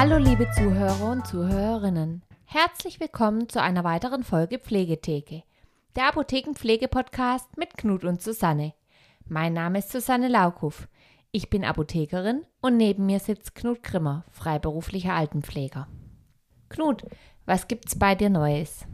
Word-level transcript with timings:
Hallo 0.00 0.16
liebe 0.16 0.50
Zuhörer 0.52 1.12
und 1.12 1.26
Zuhörerinnen. 1.26 2.22
Herzlich 2.46 3.00
willkommen 3.00 3.50
zu 3.50 3.60
einer 3.60 3.84
weiteren 3.84 4.24
Folge 4.24 4.58
Pflegetheke, 4.58 5.42
der 5.94 6.08
Apothekenpflege-Podcast 6.08 7.58
mit 7.58 7.76
Knut 7.76 8.04
und 8.04 8.22
Susanne. 8.22 8.72
Mein 9.28 9.52
Name 9.52 9.80
ist 9.80 9.92
Susanne 9.92 10.28
Laukow. 10.28 10.88
Ich 11.32 11.50
bin 11.50 11.66
Apothekerin 11.66 12.46
und 12.62 12.78
neben 12.78 13.04
mir 13.04 13.18
sitzt 13.18 13.54
Knut 13.54 13.82
Grimmer, 13.82 14.24
freiberuflicher 14.30 15.12
Altenpfleger. 15.12 15.86
Knut, 16.70 17.04
was 17.44 17.68
gibt's 17.68 17.98
bei 17.98 18.14
dir 18.14 18.30
Neues? 18.30 18.86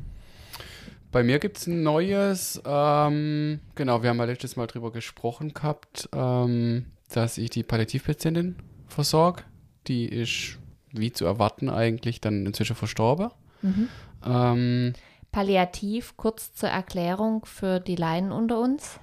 Bei 1.12 1.22
mir 1.22 1.38
gibt 1.38 1.58
es 1.58 1.68
ein 1.68 1.84
neues. 1.84 2.60
Ähm, 2.66 3.60
genau, 3.76 4.02
wir 4.02 4.10
haben 4.10 4.18
ja 4.18 4.24
letztes 4.24 4.56
Mal 4.56 4.66
drüber 4.66 4.90
gesprochen 4.90 5.54
gehabt, 5.54 6.08
ähm, 6.12 6.86
dass 7.10 7.38
ich 7.38 7.50
die 7.50 7.62
Palliativpatientin 7.62 8.56
versorge. 8.88 9.44
Die 9.86 10.06
ist, 10.06 10.58
wie 10.98 11.12
zu 11.12 11.24
erwarten, 11.24 11.68
eigentlich 11.70 12.20
dann 12.20 12.46
inzwischen 12.46 12.76
verstorben. 12.76 13.30
Mhm. 13.62 13.88
Ähm, 14.24 14.92
Palliativ, 15.32 16.16
kurz 16.16 16.54
zur 16.54 16.68
Erklärung 16.70 17.44
für 17.44 17.78
die 17.80 17.96
Laien 17.96 18.32
unter 18.32 18.58
uns. 18.60 18.98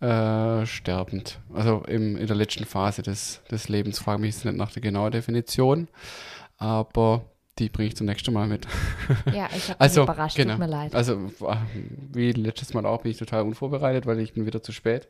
äh, 0.00 0.66
sterbend. 0.66 1.38
Also 1.54 1.82
im, 1.88 2.16
in 2.18 2.26
der 2.26 2.36
letzten 2.36 2.66
Phase 2.66 3.02
des, 3.02 3.40
des 3.50 3.68
Lebens. 3.70 3.98
Frage 3.98 4.20
mich 4.20 4.34
jetzt 4.34 4.44
nicht 4.44 4.56
nach 4.56 4.72
der 4.72 4.82
genauen 4.82 5.10
Definition. 5.12 5.88
Aber 6.58 7.24
die 7.58 7.70
bringe 7.70 7.88
ich 7.88 7.96
zum 7.96 8.06
nächsten 8.06 8.34
Mal 8.34 8.46
mit. 8.46 8.66
Ja, 9.34 9.48
ich 9.56 9.70
habe 9.70 9.80
Also, 9.80 10.02
überrascht, 10.02 10.36
genau. 10.36 10.52
tut 10.54 10.60
mir 10.60 10.66
leid. 10.66 10.94
Also, 10.94 11.30
war- 11.40 11.66
wie 12.12 12.32
letztes 12.32 12.74
Mal 12.74 12.84
auch, 12.84 13.00
bin 13.02 13.12
ich 13.12 13.16
total 13.18 13.42
unvorbereitet, 13.42 14.04
weil 14.04 14.20
ich 14.20 14.34
bin 14.34 14.44
wieder 14.44 14.62
zu 14.62 14.72
spät. 14.72 15.08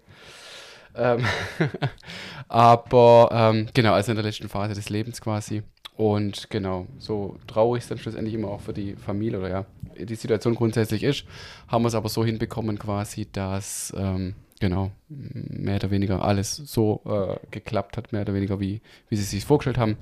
Ähm, 0.95 1.25
aber 2.49 3.29
ähm, 3.33 3.69
genau, 3.75 3.93
also 3.93 4.13
in 4.13 4.17
der 4.17 4.25
letzten 4.25 4.49
Phase 4.49 4.75
des 4.75 4.89
Lebens 4.89 5.21
quasi. 5.21 5.63
Und 5.97 6.51
genau, 6.51 6.87
so 6.99 7.39
traurig 7.47 7.83
es 7.83 7.89
dann 7.89 7.99
schlussendlich 7.99 8.35
immer 8.35 8.49
auch 8.49 8.61
für 8.61 8.75
die 8.75 8.97
Familie 8.97 9.39
oder 9.39 9.49
ja, 9.49 9.67
die 9.99 10.15
Situation 10.15 10.55
grundsätzlich 10.55 11.03
ist, 11.03 11.25
haben 11.69 11.83
wir 11.83 11.89
es 11.89 11.95
aber 11.95 12.11
so 12.11 12.25
hinbekommen 12.25 12.79
quasi, 12.79 13.27
dass 13.33 13.95
ähm, 13.97 14.35
genau, 14.61 14.91
mehr 15.09 15.77
oder 15.77 15.91
weniger 15.91 16.23
alles 16.23 16.57
so 16.57 17.01
äh, 17.07 17.37
geklappt 17.51 17.97
hat, 17.97 18.13
mehr 18.13 18.23
oder 18.23 18.35
weniger 18.35 18.61
wie, 18.61 18.81
wie 19.09 19.17
sie 19.17 19.23
es 19.23 19.31
sich 19.31 19.45
vorgestellt 19.45 19.79
haben. 19.79 19.97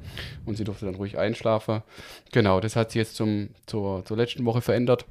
Und 0.45 0.57
sie 0.57 0.65
durfte 0.65 0.87
dann 0.87 0.97
ruhig 0.97 1.19
einschlafen. 1.19 1.83
Genau, 2.33 2.61
das 2.61 2.77
hat 2.77 2.91
sich 2.91 2.99
jetzt 2.99 3.17
zum, 3.17 3.51
zur, 3.67 4.05
zur 4.05 4.17
letzten 4.17 4.45
Woche 4.45 4.61
verändert. 4.61 5.07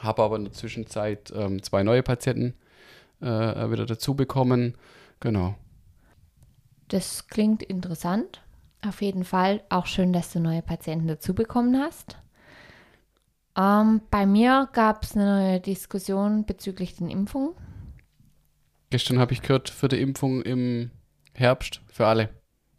Habe 0.00 0.22
aber 0.22 0.36
in 0.36 0.44
der 0.44 0.52
Zwischenzeit 0.52 1.32
ähm, 1.34 1.62
zwei 1.62 1.82
neue 1.82 2.02
Patienten 2.02 2.54
äh, 3.20 3.26
wieder 3.26 3.86
dazu 3.86 4.14
bekommen. 4.14 4.74
Genau. 5.20 5.56
Das 6.88 7.26
klingt 7.26 7.62
interessant. 7.62 8.42
Auf 8.82 9.02
jeden 9.02 9.24
Fall 9.24 9.62
auch 9.68 9.86
schön, 9.86 10.12
dass 10.12 10.32
du 10.32 10.40
neue 10.40 10.62
Patienten 10.62 11.08
dazu 11.08 11.34
bekommen 11.34 11.80
hast. 11.80 12.16
Ähm, 13.56 14.02
bei 14.10 14.26
mir 14.26 14.68
gab 14.72 15.02
es 15.02 15.16
eine 15.16 15.24
neue 15.24 15.60
Diskussion 15.60 16.44
bezüglich 16.44 16.96
den 16.96 17.08
Impfungen. 17.08 17.54
Gestern 18.90 19.18
habe 19.18 19.32
ich 19.32 19.42
gehört, 19.42 19.68
für 19.70 19.88
die 19.88 20.00
Impfung 20.00 20.42
im 20.42 20.90
Herbst 21.34 21.80
für 21.88 22.06
alle. 22.06 22.28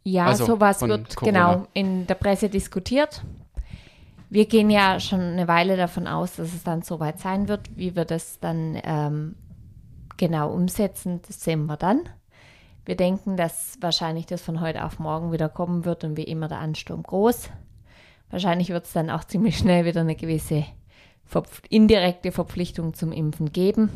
Ja, 0.04 0.26
Also 0.26 0.46
sowas 0.46 0.80
wird 0.80 1.16
Corona. 1.16 1.54
genau 1.54 1.68
in 1.74 2.06
der 2.06 2.14
Presse 2.14 2.48
diskutiert. 2.48 3.22
Wir 4.30 4.46
gehen 4.46 4.70
ja 4.70 5.00
schon 5.00 5.20
eine 5.20 5.48
Weile 5.48 5.76
davon 5.76 6.06
aus, 6.06 6.36
dass 6.36 6.54
es 6.54 6.62
dann 6.62 6.82
soweit 6.82 7.18
sein 7.18 7.48
wird. 7.48 7.76
Wie 7.76 7.96
wir 7.96 8.04
das 8.04 8.40
dann 8.40 8.78
ähm, 8.84 9.36
genau 10.16 10.52
umsetzen, 10.52 11.20
das 11.26 11.42
sehen 11.42 11.66
wir 11.66 11.76
dann. 11.76 12.08
Wir 12.88 12.96
denken, 12.96 13.36
dass 13.36 13.76
wahrscheinlich 13.82 14.24
das 14.24 14.40
von 14.40 14.62
heute 14.62 14.82
auf 14.82 14.98
morgen 14.98 15.30
wieder 15.30 15.50
kommen 15.50 15.84
wird 15.84 16.04
und 16.04 16.16
wie 16.16 16.22
immer 16.22 16.48
der 16.48 16.60
Ansturm 16.60 17.02
groß. 17.02 17.50
Wahrscheinlich 18.30 18.70
wird 18.70 18.86
es 18.86 18.94
dann 18.94 19.10
auch 19.10 19.24
ziemlich 19.24 19.58
schnell 19.58 19.84
wieder 19.84 20.00
eine 20.00 20.16
gewisse 20.16 20.64
verpf 21.26 21.60
indirekte 21.68 22.32
Verpflichtung 22.32 22.94
zum 22.94 23.12
Impfen 23.12 23.52
geben. 23.52 23.90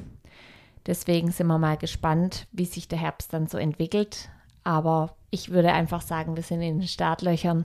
Deswegen 0.85 1.31
sind 1.31 1.47
wir 1.47 1.57
mal 1.57 1.79
gespannt, 1.79 2.47
wie 2.53 2.67
sich 2.67 2.87
der 2.87 2.99
Herbst 2.99 3.33
dann 3.33 3.47
so 3.47 3.57
entwickelt. 3.57 4.29
Aber 4.63 5.17
ich 5.31 5.49
würde 5.49 5.73
einfach 5.73 6.03
sagen, 6.03 6.37
wir 6.37 6.43
sind 6.43 6.61
in 6.61 6.81
den 6.81 6.87
Startlöchern 6.87 7.65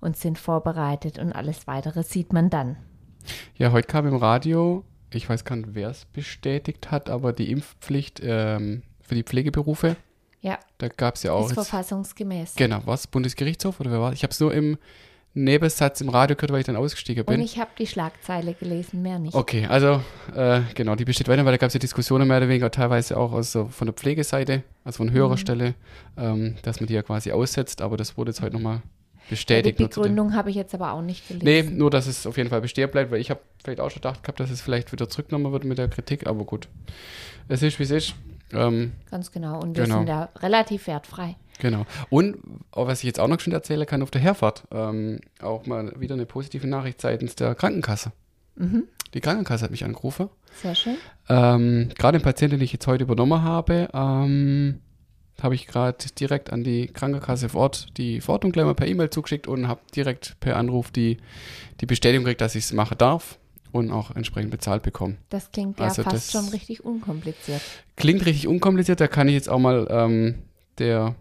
und 0.00 0.16
sind 0.16 0.36
vorbereitet 0.36 1.20
und 1.20 1.32
alles 1.32 1.68
weitere 1.68 2.02
sieht 2.02 2.32
man 2.32 2.50
dann. 2.50 2.76
Ja, 3.56 3.70
heute 3.70 3.86
kam 3.86 4.08
im 4.08 4.16
Radio, 4.16 4.82
ich 5.12 5.28
weiß 5.28 5.44
gar 5.44 5.54
nicht, 5.54 5.74
wer 5.74 5.90
es 5.90 6.06
bestätigt 6.06 6.90
hat, 6.90 7.08
aber 7.08 7.32
die 7.32 7.52
Impfpflicht 7.52 8.20
ähm, 8.20 8.82
für 9.00 9.14
die 9.14 9.22
Pflegeberufe, 9.22 9.94
Ja, 10.46 10.58
da 10.78 10.88
gab 10.88 11.16
es 11.16 11.22
ja 11.24 11.32
auch 11.32 11.50
ist 11.50 11.56
jetzt, 11.56 11.68
verfassungsgemäß. 11.68 12.54
genau, 12.54 12.80
was, 12.84 13.06
Bundesgerichtshof 13.08 13.80
oder 13.80 13.90
wer 13.90 14.00
war? 14.00 14.12
Ich 14.12 14.22
habe 14.22 14.30
es 14.30 14.38
nur 14.40 14.54
im 14.54 14.78
Nebensatz 15.34 16.00
im 16.00 16.08
Radio 16.08 16.34
gehört, 16.36 16.52
weil 16.52 16.60
ich 16.60 16.66
dann 16.66 16.76
ausgestiegen 16.76 17.22
Und 17.24 17.26
bin. 17.34 17.40
ich 17.42 17.58
habe 17.58 17.70
die 17.78 17.86
Schlagzeile 17.86 18.54
gelesen, 18.54 19.02
mehr 19.02 19.18
nicht. 19.18 19.34
Okay, 19.34 19.66
also 19.66 20.00
äh, 20.34 20.60
genau, 20.74 20.94
die 20.94 21.04
besteht 21.04 21.28
weiter, 21.28 21.44
weil 21.44 21.52
da 21.52 21.58
gab 21.58 21.68
es 21.68 21.74
ja 21.74 21.80
Diskussionen 21.80 22.26
mehr 22.26 22.38
oder 22.38 22.48
weniger 22.48 22.70
teilweise 22.70 23.16
auch 23.18 23.32
aus, 23.32 23.52
so 23.52 23.66
von 23.66 23.86
der 23.86 23.92
Pflegeseite, 23.92 24.62
also 24.84 24.98
von 24.98 25.10
höherer 25.10 25.32
Mhm. 25.32 25.36
Stelle, 25.36 25.74
ähm, 26.16 26.54
dass 26.62 26.80
man 26.80 26.86
die 26.86 26.94
ja 26.94 27.02
quasi 27.02 27.32
aussetzt, 27.32 27.82
aber 27.82 27.96
das 27.98 28.16
wurde 28.16 28.30
jetzt 28.30 28.40
heute 28.40 28.54
nochmal 28.54 28.76
Ja, 28.76 28.80
die 28.82 29.30
bestätigt. 29.30 29.76
zu 29.78 29.82
dem- 29.84 29.88
Begründung 30.14 30.34
habe 30.34 30.48
ich 30.50 30.56
jetzt 30.56 30.72
aber 30.74 30.92
auch 30.92 31.02
nicht 31.02 31.28
gelesen. 31.28 31.44
Nee, 31.44 31.62
nur 31.64 31.90
dass 31.90 32.06
es 32.06 32.26
auf 32.26 32.36
jeden 32.38 32.48
Fall 32.48 32.60
bestehen 32.62 32.90
bleibt, 32.90 33.10
weil 33.10 33.20
ich 33.20 33.28
habe 33.30 33.40
vielleicht 33.62 33.80
auch 33.80 33.90
schon 33.90 34.00
gedacht 34.00 34.22
gehabt, 34.22 34.40
dass 34.40 34.50
es 34.50 34.60
vielleicht 34.62 34.90
wieder 34.92 35.08
zurückgenommen 35.10 35.52
wird 35.52 35.64
mit 35.64 35.76
der 35.76 35.88
Kritik, 35.88 36.26
aber 36.26 36.44
gut. 36.44 36.68
Es 37.48 37.62
ist, 37.62 37.78
wie 37.78 37.82
es 37.82 37.90
ist. 37.90 38.14
Ähm, 38.52 38.92
Ganz 39.10 39.32
genau. 39.32 39.60
Und 39.60 39.76
wir 39.76 39.84
Genau. 39.84 39.98
sind 39.98 40.08
da 40.08 40.28
relativ 40.40 40.86
wertfrei. 40.86 41.36
genau. 41.58 41.84
Und 42.10 42.36
auch 42.70 42.86
was 42.86 43.00
ich 43.00 43.04
jetzt 43.04 43.18
auch 43.20 43.28
noch 43.28 43.40
schon 43.40 43.52
erzählen 43.52 43.86
kann 43.86 44.02
auf 44.02 44.10
der 44.10 44.20
Herfahrt, 44.20 44.64
ähm, 44.72 45.20
auch 45.42 45.66
mal 45.66 45.92
wieder 45.98 46.14
eine 46.14 46.26
positive 46.26 46.66
Nachricht 46.66 47.00
seitens 47.00 47.34
der 47.34 47.54
Krankenkasse. 47.54 48.12
Mhm. 48.56 48.84
Die 49.14 49.20
Krankenkasse 49.20 49.64
hat 49.64 49.70
mich 49.70 49.84
angerufen. 49.84 50.28
Sehr 50.62 50.74
schön. 50.74 50.96
Ähm, 51.28 51.88
gerade 51.98 52.18
den 52.18 52.24
Patienten, 52.24 52.56
den 52.58 52.64
ich 52.64 52.72
jetzt 52.72 52.86
heute 52.86 53.04
übernommen 53.04 53.42
habe, 53.42 53.88
ähm, 53.92 54.80
habe 55.42 55.54
ich 55.54 55.66
gerade 55.66 55.98
direkt 56.18 56.50
an 56.52 56.64
die 56.64 56.86
Krankenkasse 56.86 57.48
vor 57.50 57.62
Ort 57.62 57.98
die 57.98 58.20
Verordnung 58.20 58.52
gleich 58.52 58.64
mal 58.64 58.74
per 58.74 58.86
E-Mail 58.86 59.10
zugeschickt 59.10 59.46
und 59.46 59.68
habe 59.68 59.80
direkt 59.94 60.36
per 60.40 60.56
Anruf 60.56 60.90
die, 60.90 61.18
die 61.80 61.86
Bestätigung 61.86 62.24
gekriegt, 62.24 62.40
dass 62.40 62.54
ich 62.54 62.64
es 62.64 62.72
machen 62.72 62.96
darf 62.98 63.38
und 63.76 63.90
auch 63.92 64.14
entsprechend 64.16 64.50
bezahlt 64.50 64.82
bekommen. 64.82 65.18
Das 65.30 65.50
klingt 65.52 65.78
ja 65.78 65.86
Also 65.86 66.02
fast 66.02 66.16
das- 66.16 66.32
schon 66.32 66.48
richtig 66.48 66.84
unkompliziert. 66.84 67.60
Klingt 67.96 68.24
richtig 68.26 68.48
unkompliziert, 68.48 69.00
da 69.00 69.06
kann 69.08 69.28
ich 69.28 69.34
jetzt 69.34 69.48
auch 69.48 69.58
mal 69.58 69.86
ähm, 69.90 70.42
der 70.78 71.14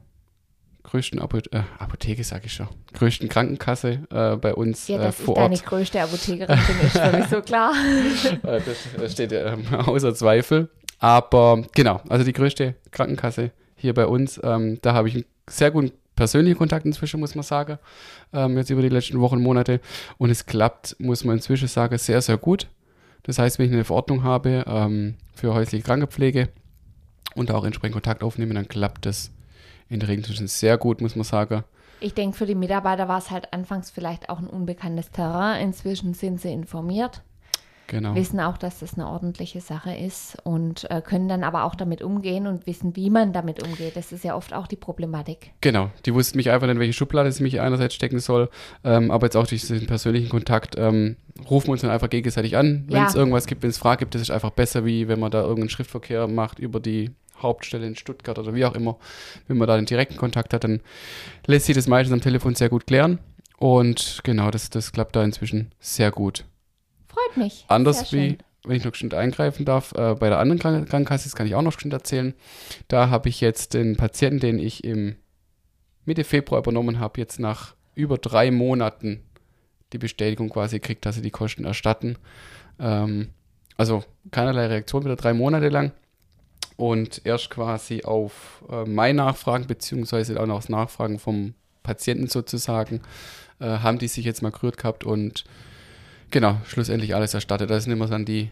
größten 0.83 1.19
Apo 1.19 1.37
äh, 1.37 1.61
Apotheke, 1.79 2.23
sag 2.23 2.45
ich 2.45 2.53
schon, 2.53 2.67
größten 2.93 3.27
Krankenkasse 3.27 4.01
äh, 4.11 4.35
bei 4.37 4.53
uns 4.53 4.87
Ja, 4.87 4.97
äh, 4.97 4.99
dass 4.99 5.19
ich 5.19 5.25
vor 5.25 5.35
deine 5.35 5.55
Ort. 5.55 5.65
größte 5.65 6.01
Apothekerin 6.01 6.59
bin, 6.67 6.87
ist 6.87 6.97
für 6.97 7.17
mich 7.17 7.27
so 7.27 7.41
klar. 7.41 7.73
Äh, 8.43 8.61
das, 8.61 8.77
das 8.97 9.11
steht 9.13 9.31
ähm, 9.31 9.65
außer 9.85 10.13
Zweifel. 10.13 10.69
Aber 10.99 11.63
genau, 11.73 12.01
also 12.07 12.23
die 12.23 12.33
größte 12.33 12.75
Krankenkasse 12.91 13.51
hier 13.75 13.93
bei 13.93 14.05
uns, 14.05 14.39
ähm, 14.43 14.77
da 14.81 14.93
habe 14.93 15.07
ich 15.09 15.15
einen 15.15 15.25
sehr 15.49 15.71
guten 15.71 15.91
persönlichen 16.15 16.57
Kontakt 16.57 16.85
inzwischen, 16.85 17.19
muss 17.19 17.35
man 17.35 17.43
sagen, 17.43 17.77
ähm, 18.33 18.57
jetzt 18.57 18.69
über 18.69 18.81
die 18.81 18.89
letzten 18.89 19.19
Wochen, 19.19 19.41
Monate. 19.41 19.81
Und 20.17 20.29
es 20.29 20.45
klappt, 20.45 20.95
muss 20.99 21.23
man 21.23 21.37
inzwischen 21.37 21.67
sagen, 21.67 21.97
sehr, 21.97 22.21
sehr 22.21 22.37
gut. 22.37 22.67
Das 23.23 23.39
heißt, 23.39 23.57
wenn 23.59 23.67
ich 23.67 23.73
eine 23.73 23.83
Verordnung 23.83 24.23
habe 24.23 24.63
ähm, 24.67 25.15
für 25.33 25.53
häusliche 25.53 25.83
Krankenpflege 25.83 26.49
und 27.35 27.51
auch 27.51 27.65
entsprechend 27.65 27.93
Kontakt 27.93 28.23
aufnehme, 28.23 28.53
dann 28.53 28.67
klappt 28.67 29.05
das 29.05 29.31
in 29.89 29.99
der 29.99 30.09
Regel 30.09 30.23
inzwischen 30.23 30.47
sehr 30.47 30.77
gut, 30.77 31.01
muss 31.01 31.15
man 31.15 31.23
sagen. 31.23 31.63
Ich 31.99 32.13
denke, 32.13 32.37
für 32.37 32.45
die 32.45 32.55
Mitarbeiter 32.55 33.07
war 33.07 33.17
es 33.17 33.31
halt 33.31 33.53
anfangs 33.53 33.89
vielleicht 33.89 34.29
auch 34.29 34.39
ein 34.39 34.47
unbekanntes 34.47 35.11
Terrain. 35.11 35.61
Inzwischen 35.61 36.13
sind 36.13 36.41
sie 36.41 36.51
informiert, 36.51 37.23
Genau. 37.87 38.15
wissen 38.15 38.39
auch, 38.39 38.57
dass 38.57 38.79
das 38.79 38.95
eine 38.95 39.07
ordentliche 39.07 39.61
Sache 39.61 39.93
ist 39.95 40.37
und 40.43 40.89
äh, 40.89 41.01
können 41.01 41.27
dann 41.27 41.43
aber 41.43 41.63
auch 41.65 41.75
damit 41.75 42.01
umgehen 42.01 42.47
und 42.47 42.65
wissen, 42.65 42.95
wie 42.95 43.09
man 43.09 43.31
damit 43.33 43.61
umgeht. 43.65 43.95
Das 43.95 44.11
ist 44.11 44.23
ja 44.23 44.35
oft 44.35 44.53
auch 44.53 44.67
die 44.67 44.75
Problematik. 44.75 45.51
Genau, 45.61 45.91
die 46.05 46.13
wussten 46.13 46.37
mich 46.37 46.49
einfach 46.49 46.67
in 46.67 46.79
welche 46.79 46.93
Schublade 46.93 47.31
sie 47.31 47.43
mich 47.43 47.61
einerseits 47.61 47.93
stecken 47.93 48.19
soll, 48.19 48.49
ähm, 48.83 49.11
aber 49.11 49.27
jetzt 49.27 49.35
auch 49.37 49.47
durch 49.47 49.61
diesen 49.61 49.85
persönlichen 49.87 50.29
Kontakt 50.29 50.75
ähm, 50.77 51.15
rufen 51.49 51.67
wir 51.67 51.71
uns 51.73 51.81
dann 51.81 51.91
einfach 51.91 52.09
gegenseitig 52.09 52.57
an, 52.57 52.85
wenn 52.87 52.97
Ja. 53.03 53.07
es 53.07 53.15
irgendwas 53.15 53.45
gibt, 53.45 53.61
wenn 53.63 53.69
es 53.69 53.77
Fragen 53.77 53.99
gibt, 53.99 54.15
das 54.15 54.21
ist 54.23 54.31
einfach 54.31 54.51
besser, 54.51 54.85
wie 54.85 55.07
wenn 55.07 55.19
man 55.19 55.31
da 55.31 55.41
irgendeinen 55.41 55.69
Schriftverkehr 55.69 56.27
macht 56.27 56.59
über 56.59 56.79
die 56.79 57.11
Hauptstelle 57.37 57.85
in 57.85 57.95
Stuttgart 57.95 58.39
oder 58.39 58.53
wie 58.55 58.65
auch 58.65 58.73
immer. 58.75 58.97
Wenn 59.47 59.57
man 59.57 59.67
da 59.67 59.75
den 59.75 59.85
direkten 59.85 60.15
Kontakt 60.17 60.53
hat, 60.53 60.63
dann 60.63 60.81
lässt 61.45 61.65
sich 61.65 61.75
das 61.75 61.87
meistens 61.87 62.13
am 62.13 62.21
Telefon 62.21 62.55
sehr 62.55 62.69
gut 62.69 62.87
klären 62.87 63.19
und 63.57 64.21
genau, 64.23 64.51
das, 64.51 64.69
das 64.69 64.91
klappt 64.91 65.15
da 65.15 65.23
inzwischen 65.23 65.71
sehr 65.79 66.11
gut. 66.11 66.45
Freut 67.15 67.37
mich. 67.37 67.65
Anders 67.69 68.09
Sehr 68.09 68.19
wie, 68.19 68.29
schön. 68.29 68.37
wenn 68.65 68.75
ich 68.75 68.83
noch 68.83 68.91
bestimmt 68.91 69.13
eingreifen 69.13 69.65
darf, 69.65 69.93
äh, 69.93 70.15
bei 70.15 70.27
der 70.29 70.39
anderen 70.39 70.59
Kranken 70.59 70.85
Krankenkasse, 70.85 71.23
das 71.23 71.35
kann 71.35 71.47
ich 71.47 71.55
auch 71.55 71.61
noch 71.61 71.73
bestimmt 71.73 71.93
erzählen. 71.93 72.33
Da 72.89 73.09
habe 73.09 73.29
ich 73.29 73.39
jetzt 73.39 73.73
den 73.73 73.95
Patienten, 73.95 74.39
den 74.39 74.59
ich 74.59 74.83
im 74.83 75.15
Mitte 76.03 76.25
Februar 76.25 76.59
übernommen 76.59 76.99
habe, 76.99 77.19
jetzt 77.19 77.39
nach 77.39 77.73
über 77.95 78.17
drei 78.17 78.51
Monaten 78.51 79.23
die 79.93 79.97
Bestätigung 79.97 80.49
quasi 80.49 80.79
gekriegt, 80.79 81.05
dass 81.05 81.15
sie 81.15 81.21
die 81.21 81.31
Kosten 81.31 81.63
erstatten. 81.63 82.17
Ähm, 82.79 83.29
also 83.77 84.03
keinerlei 84.31 84.67
Reaktion, 84.67 85.05
wieder 85.05 85.15
drei 85.15 85.33
Monate 85.33 85.69
lang. 85.69 85.93
Und 86.75 87.21
erst 87.23 87.49
quasi 87.49 88.03
auf 88.03 88.63
äh, 88.69 88.83
mein 88.83 89.15
Nachfragen, 89.15 89.67
beziehungsweise 89.67 90.39
auch 90.41 90.45
noch 90.45 90.59
das 90.59 90.69
Nachfragen 90.69 91.19
vom 91.19 91.53
Patienten 91.83 92.27
sozusagen, 92.27 93.01
äh, 93.59 93.65
haben 93.65 93.99
die 93.99 94.09
sich 94.09 94.25
jetzt 94.25 94.41
mal 94.41 94.51
gerührt 94.51 94.77
gehabt 94.77 95.05
und 95.05 95.45
genau, 96.31 96.57
schlussendlich 96.65 97.15
alles 97.15 97.33
erstattet. 97.33 97.69
Das 97.69 97.83
sind 97.83 97.93
immer 97.93 98.07
dann 98.07 98.25
die, 98.25 98.51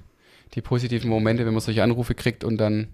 die 0.53 0.61
positiven 0.61 1.09
Momente, 1.09 1.45
wenn 1.45 1.53
man 1.53 1.61
solche 1.61 1.83
Anrufe 1.83 2.15
kriegt 2.15 2.43
und 2.43 2.57
dann 2.57 2.87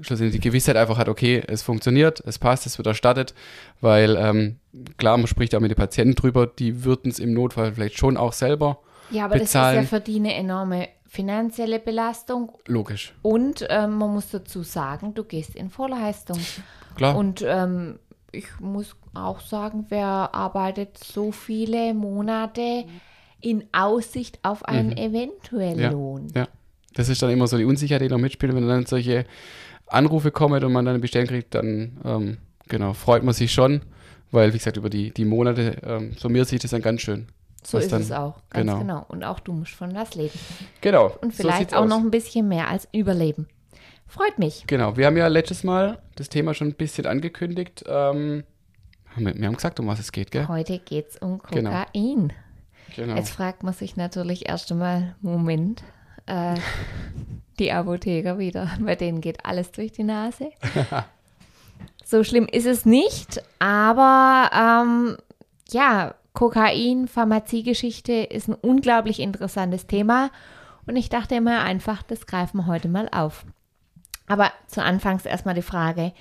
schlussendlich 0.00 0.40
die 0.40 0.48
Gewissheit 0.48 0.76
einfach 0.76 0.98
hat, 0.98 1.08
okay, 1.08 1.42
es 1.46 1.62
funktioniert, 1.62 2.22
es 2.26 2.38
passt, 2.38 2.66
es 2.66 2.78
wird 2.78 2.86
erstattet, 2.86 3.34
weil 3.80 4.16
ähm, 4.16 4.58
klar, 4.96 5.16
man 5.16 5.26
spricht 5.26 5.54
auch 5.54 5.60
mit 5.60 5.70
den 5.70 5.76
Patienten 5.76 6.14
drüber, 6.14 6.46
die 6.46 6.84
würden 6.84 7.10
es 7.10 7.18
im 7.18 7.32
Notfall 7.34 7.72
vielleicht 7.74 7.98
schon 7.98 8.16
auch 8.16 8.32
selber 8.32 8.78
Ja, 9.10 9.26
aber 9.26 9.38
bezahlen. 9.38 9.76
das 9.76 9.84
ist 9.84 9.92
ja 9.92 9.98
für 9.98 10.02
die 10.04 10.16
eine 10.16 10.34
enorme 10.34 10.88
finanzielle 11.06 11.78
Belastung. 11.78 12.52
Logisch, 12.66 13.12
Und 13.20 13.66
ähm, 13.68 13.98
man 13.98 14.14
muss 14.14 14.30
dazu 14.30 14.62
sagen, 14.62 15.12
du 15.14 15.24
gehst 15.24 15.54
in 15.54 15.68
Vorleistung. 15.68 16.38
klar. 16.96 17.14
Und 17.16 17.44
ähm, 17.46 17.98
ich 18.32 18.46
muss 18.60 18.96
auch 19.12 19.40
sagen, 19.40 19.84
wer 19.90 20.30
arbeitet 20.32 20.96
so 20.96 21.30
viele 21.30 21.92
Monate 21.92 22.84
in 23.42 23.64
Aussicht 23.72 24.38
auf 24.42 24.64
einen 24.64 24.96
eventuellen 24.96 25.76
Mhm. 25.76 25.82
Ja. 25.82 25.90
Lohn? 25.90 26.28
Ja, 26.34 26.48
das 26.94 27.08
ist 27.08 27.20
dann 27.22 27.30
immer 27.30 27.46
so 27.46 27.56
die 27.58 27.64
Unsicherheit, 27.64 28.02
die 28.02 28.08
noch 28.08 28.18
mitspielt. 28.18 28.54
Wenn 28.54 28.66
dann 28.66 28.86
solche 28.86 29.24
Anrufe 29.86 30.30
kommen 30.30 30.62
und 30.64 30.72
man 30.72 30.84
dann 30.84 30.94
eine 30.94 31.00
Bestellung 31.00 31.28
kriegt, 31.28 31.54
dann 31.54 31.98
ähm, 32.04 32.38
genau, 32.68 32.92
freut 32.94 33.22
man 33.22 33.34
sich 33.34 33.52
schon, 33.52 33.82
weil, 34.30 34.52
wie 34.54 34.58
gesagt, 34.58 34.76
über 34.76 34.88
die, 34.90 35.10
die 35.12 35.24
Monate 35.24 35.76
ähm, 35.84 36.12
summiert 36.16 36.48
sich 36.48 36.60
das 36.60 36.70
dann 36.70 36.82
ganz 36.82 37.02
schön. 37.02 37.26
So 37.64 37.78
ist 37.78 37.92
dann- 37.92 38.02
es 38.02 38.10
auch, 38.10 38.40
ganz 38.50 38.66
genau. 38.70 38.78
genau. 38.80 39.04
Und 39.08 39.22
auch 39.24 39.38
du 39.40 39.52
musst 39.52 39.72
von 39.72 39.94
was 39.94 40.14
leben. 40.14 40.32
Genau. 40.80 41.16
Und 41.20 41.32
so 41.34 41.42
vielleicht 41.42 41.58
sieht's 41.58 41.72
auch 41.74 41.82
aus. 41.82 41.88
noch 41.90 42.00
ein 42.00 42.10
bisschen 42.10 42.48
mehr 42.48 42.68
als 42.68 42.88
überleben. 42.92 43.46
Freut 44.08 44.38
mich. 44.38 44.64
Genau, 44.66 44.96
wir 44.96 45.06
haben 45.06 45.16
ja 45.16 45.26
letztes 45.28 45.62
Mal 45.64 45.98
das 46.16 46.28
Thema 46.28 46.54
schon 46.54 46.68
ein 46.68 46.74
bisschen 46.74 47.06
angekündigt. 47.06 47.84
Ähm, 47.86 48.44
wir 49.16 49.46
haben 49.46 49.54
gesagt, 49.56 49.78
um 49.78 49.86
was 49.86 50.00
es 50.00 50.10
geht, 50.10 50.30
gell? 50.30 50.48
Heute 50.48 50.78
geht 50.78 51.10
es 51.10 51.16
um 51.18 51.40
Genau. 51.50 51.70
Kokain. 51.70 52.28
Genau. 52.28 52.34
Jetzt 52.96 53.30
fragt 53.30 53.62
man 53.62 53.74
sich 53.74 53.96
natürlich 53.96 54.48
erst 54.48 54.70
einmal, 54.72 55.14
Moment, 55.20 55.82
äh, 56.26 56.56
die 57.58 57.72
Apotheker 57.72 58.38
wieder, 58.38 58.70
bei 58.80 58.96
denen 58.96 59.20
geht 59.20 59.44
alles 59.44 59.72
durch 59.72 59.92
die 59.92 60.04
Nase. 60.04 60.50
so 62.04 62.24
schlimm 62.24 62.46
ist 62.50 62.66
es 62.66 62.84
nicht, 62.84 63.42
aber 63.58 64.50
ähm, 64.54 65.16
ja, 65.70 66.14
Kokain, 66.34 67.08
Pharmaziegeschichte 67.08 68.12
ist 68.12 68.48
ein 68.48 68.54
unglaublich 68.54 69.20
interessantes 69.20 69.86
Thema 69.86 70.30
und 70.86 70.96
ich 70.96 71.08
dachte 71.08 71.34
immer 71.34 71.62
einfach, 71.62 72.02
das 72.02 72.26
greifen 72.26 72.58
wir 72.58 72.66
heute 72.66 72.88
mal 72.88 73.08
auf. 73.12 73.44
Aber 74.26 74.50
zu 74.66 74.82
Anfangs 74.82 75.26
erstmal 75.26 75.54
die 75.54 75.62
Frage, 75.62 76.12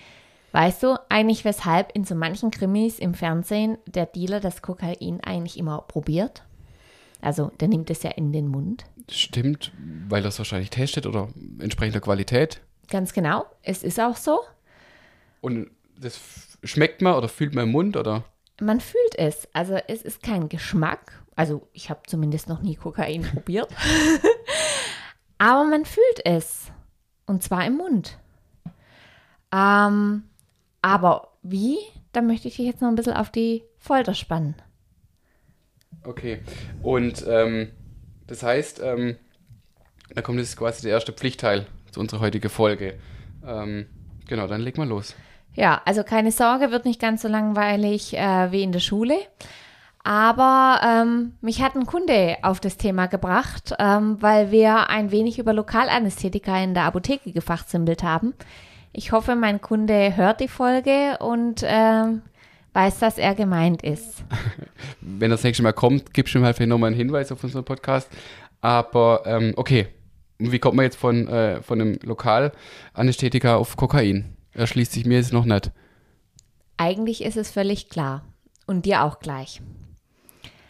weißt 0.51 0.83
du 0.83 0.97
eigentlich, 1.07 1.45
weshalb 1.45 1.95
in 1.95 2.03
so 2.03 2.13
manchen 2.13 2.51
Krimis 2.51 2.99
im 2.99 3.13
Fernsehen 3.13 3.77
der 3.85 4.05
Dealer 4.05 4.41
das 4.41 4.61
Kokain 4.61 5.21
eigentlich 5.23 5.57
immer 5.57 5.81
probiert? 5.81 6.43
Also, 7.21 7.51
der 7.59 7.67
nimmt 7.67 7.89
es 7.89 8.03
ja 8.03 8.11
in 8.11 8.33
den 8.33 8.47
Mund. 8.47 8.85
Stimmt, 9.09 9.71
weil 10.09 10.23
das 10.23 10.37
wahrscheinlich 10.37 10.69
testet 10.69 11.05
oder 11.05 11.29
entsprechender 11.59 12.01
Qualität. 12.01 12.61
Ganz 12.89 13.13
genau, 13.13 13.45
es 13.61 13.83
ist 13.83 13.99
auch 13.99 14.15
so. 14.15 14.39
Und 15.41 15.69
das 15.99 16.19
schmeckt 16.63 17.01
man 17.01 17.15
oder 17.15 17.29
fühlt 17.29 17.53
man 17.53 17.65
im 17.65 17.71
Mund 17.71 17.95
oder? 17.95 18.25
Man 18.59 18.79
fühlt 18.79 19.17
es. 19.17 19.47
Also, 19.53 19.75
es 19.87 20.01
ist 20.01 20.21
kein 20.23 20.49
Geschmack. 20.49 21.23
Also, 21.35 21.67
ich 21.73 21.89
habe 21.89 22.01
zumindest 22.07 22.49
noch 22.49 22.61
nie 22.61 22.75
Kokain 22.75 23.21
probiert. 23.33 23.69
Aber 25.37 25.63
man 25.63 25.85
fühlt 25.85 26.25
es. 26.25 26.71
Und 27.25 27.43
zwar 27.43 27.65
im 27.65 27.77
Mund. 27.77 28.17
Ähm, 29.53 30.23
aber 30.81 31.29
wie? 31.41 31.77
Da 32.11 32.21
möchte 32.21 32.47
ich 32.47 32.57
dich 32.57 32.65
jetzt 32.65 32.81
noch 32.81 32.89
ein 32.89 32.95
bisschen 32.95 33.13
auf 33.13 33.29
die 33.31 33.63
Folter 33.77 34.13
spannen. 34.13 34.55
Okay. 36.03 36.39
Und 36.81 37.25
ähm, 37.27 37.69
das 38.27 38.43
heißt, 38.43 38.81
ähm, 38.83 39.17
da 40.13 40.21
kommt 40.21 40.39
jetzt 40.39 40.57
quasi 40.57 40.81
der 40.81 40.91
erste 40.91 41.13
Pflichtteil 41.13 41.65
zu 41.91 41.99
unserer 41.99 42.21
heutigen 42.21 42.49
Folge. 42.49 42.95
Ähm, 43.45 43.87
genau, 44.27 44.47
dann 44.47 44.61
leg 44.61 44.77
mal 44.77 44.87
los. 44.87 45.15
Ja, 45.53 45.81
also 45.85 46.03
keine 46.03 46.31
Sorge, 46.31 46.71
wird 46.71 46.85
nicht 46.85 47.01
ganz 47.01 47.21
so 47.21 47.27
langweilig 47.27 48.17
äh, 48.17 48.51
wie 48.51 48.63
in 48.63 48.71
der 48.71 48.79
Schule. 48.79 49.15
Aber 50.03 50.81
ähm, 50.83 51.33
mich 51.41 51.61
hat 51.61 51.75
ein 51.75 51.85
Kunde 51.85 52.37
auf 52.41 52.59
das 52.59 52.77
Thema 52.77 53.05
gebracht, 53.05 53.75
ähm, 53.77 54.17
weil 54.19 54.49
wir 54.49 54.89
ein 54.89 55.11
wenig 55.11 55.37
über 55.37 55.53
Lokalanästhetika 55.53 56.57
in 56.63 56.73
der 56.73 56.85
Apotheke 56.85 57.31
gefachsimpelt 57.31 58.01
haben. 58.01 58.33
Ich 58.93 59.11
hoffe, 59.11 59.35
mein 59.35 59.61
Kunde 59.61 60.15
hört 60.15 60.39
die 60.39 60.47
Folge 60.47 61.17
und 61.19 61.63
ähm, 61.65 62.23
weiß, 62.73 62.99
dass 62.99 63.17
er 63.17 63.35
gemeint 63.35 63.83
ist. 63.83 64.23
Wenn 65.01 65.31
das 65.31 65.43
nächste 65.43 65.63
Mal 65.63 65.73
kommt, 65.73 66.13
gibst 66.13 66.33
du 66.33 66.39
ihm 66.39 66.45
halt 66.45 66.55
vielleicht 66.55 66.69
nochmal 66.69 66.87
einen 66.87 66.97
Hinweis 66.97 67.31
auf 67.31 67.43
unseren 67.43 67.65
Podcast. 67.65 68.09
Aber 68.61 69.23
ähm, 69.25 69.53
okay, 69.55 69.87
wie 70.37 70.59
kommt 70.59 70.75
man 70.75 70.85
jetzt 70.85 70.97
von, 70.97 71.27
äh, 71.27 71.61
von 71.61 71.81
einem 71.81 71.99
Lokalanästhetika 72.03 73.55
auf 73.55 73.75
Kokain? 73.75 74.37
Erschließt 74.53 74.91
sich 74.91 75.05
mir 75.05 75.17
jetzt 75.17 75.33
noch 75.33 75.45
nicht. 75.45 75.71
Eigentlich 76.77 77.23
ist 77.23 77.37
es 77.37 77.51
völlig 77.51 77.89
klar. 77.89 78.25
Und 78.67 78.85
dir 78.85 79.03
auch 79.03 79.19
gleich. 79.19 79.61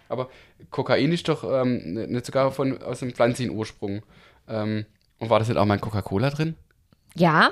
Aber 0.10 0.30
Kokain 0.72 1.12
ist 1.12 1.28
doch 1.28 1.44
ähm, 1.44 1.94
nicht 1.94 2.26
sogar 2.26 2.52
von, 2.52 2.82
aus 2.82 3.02
einem 3.02 3.14
pflanzlichen 3.14 3.56
Ursprung. 3.56 4.02
Ähm, 4.48 4.86
und 5.20 5.30
war 5.30 5.40
das 5.40 5.48
nicht 5.48 5.58
auch 5.58 5.66
mal 5.66 5.76
in 5.76 5.82
Coca-Cola 5.82 6.30
drin? 6.32 6.56
Ja, 7.16 7.52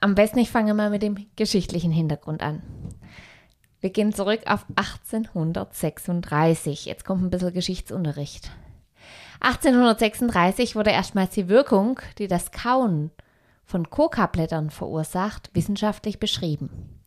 am 0.00 0.14
besten 0.14 0.38
ich 0.38 0.50
fange 0.50 0.74
mal 0.74 0.90
mit 0.90 1.02
dem 1.02 1.26
geschichtlichen 1.36 1.92
Hintergrund 1.92 2.42
an. 2.42 2.62
Wir 3.84 3.90
gehen 3.90 4.14
zurück 4.14 4.40
auf 4.46 4.64
1836. 4.76 6.86
Jetzt 6.86 7.04
kommt 7.04 7.22
ein 7.22 7.28
bisschen 7.28 7.52
Geschichtsunterricht. 7.52 8.50
1836 9.40 10.74
wurde 10.74 10.88
erstmals 10.88 11.34
die 11.34 11.50
Wirkung, 11.50 12.00
die 12.16 12.26
das 12.26 12.50
Kauen 12.50 13.10
von 13.66 13.90
Coca-Blättern 13.90 14.70
verursacht, 14.70 15.50
wissenschaftlich 15.52 16.18
beschrieben. 16.18 16.98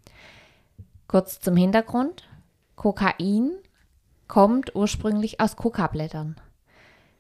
Kurz 1.08 1.40
zum 1.40 1.56
Hintergrund. 1.56 2.30
Kokain 2.76 3.54
kommt 4.28 4.76
ursprünglich 4.76 5.42
aus 5.42 5.56
Coca-Blättern. 5.56 6.36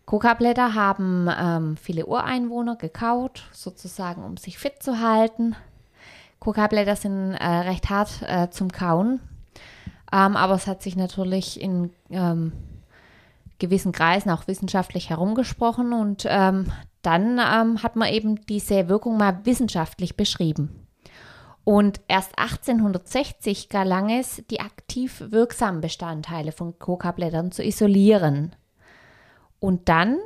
Coca-Blätter 0.06 0.76
haben 0.76 1.28
ähm, 1.36 1.78
viele 1.78 2.06
Ureinwohner 2.06 2.76
gekaut, 2.76 3.50
sozusagen 3.54 4.24
um 4.24 4.38
sich 4.38 4.60
fit 4.60 4.84
zu 4.84 5.00
halten. 5.00 5.56
Coca-Blätter 6.40 6.96
sind 6.96 7.34
äh, 7.34 7.44
recht 7.44 7.90
hart 7.90 8.22
äh, 8.22 8.52
zum 8.52 8.72
Kauen, 8.72 9.20
ähm, 10.12 10.36
aber 10.36 10.56
es 10.56 10.68
hat 10.68 10.82
sich 10.82 10.96
natürlich 10.96 11.60
in 11.62 11.92
ähm, 12.10 12.54
gewissen 13.60 13.92
Kreisen 13.92 14.30
auch 14.30 14.48
wissenschaftlich 14.48 15.10
herumgesprochen 15.10 15.94
und 15.94 16.26
ähm, 16.28 16.72
dann 17.02 17.40
ähm, 17.40 17.84
hat 17.84 17.96
man 17.96 18.12
eben 18.12 18.46
diese 18.46 18.90
Wirkung 18.90 19.18
mal 19.18 19.46
wissenschaftlich 19.46 20.18
beschrieben. 20.18 20.88
Und 21.64 22.00
erst 22.08 22.38
1860 22.40 23.68
gelang 23.68 24.10
es, 24.10 24.42
die 24.50 24.62
aktiv 24.62 25.22
wirksamen 25.32 25.82
Bestandteile 25.82 26.54
von 26.54 26.80
Coca-Blättern 26.80 27.52
zu 27.52 27.62
isolieren. 27.62 28.56
Und 29.60 29.90
dann, 29.90 30.18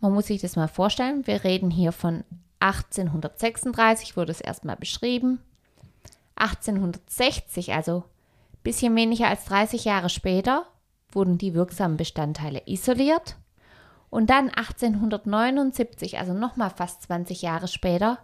man 0.00 0.12
muss 0.12 0.26
sich 0.26 0.40
das 0.40 0.54
mal 0.54 0.68
vorstellen, 0.68 1.26
wir 1.26 1.42
reden 1.42 1.72
hier 1.72 1.90
von 1.90 2.22
1836, 2.60 4.16
wurde 4.16 4.30
es 4.30 4.40
erstmal 4.40 4.76
beschrieben. 4.76 5.40
1860, 6.36 7.72
also 7.72 8.04
bisschen 8.66 8.96
weniger 8.96 9.28
als 9.28 9.44
30 9.44 9.84
Jahre 9.84 10.08
später, 10.08 10.66
wurden 11.12 11.38
die 11.38 11.54
wirksamen 11.54 11.96
Bestandteile 11.96 12.62
isoliert. 12.66 13.36
Und 14.10 14.28
dann 14.28 14.50
1879, 14.50 16.18
also 16.18 16.32
nochmal 16.32 16.70
fast 16.70 17.02
20 17.02 17.42
Jahre 17.42 17.68
später, 17.68 18.18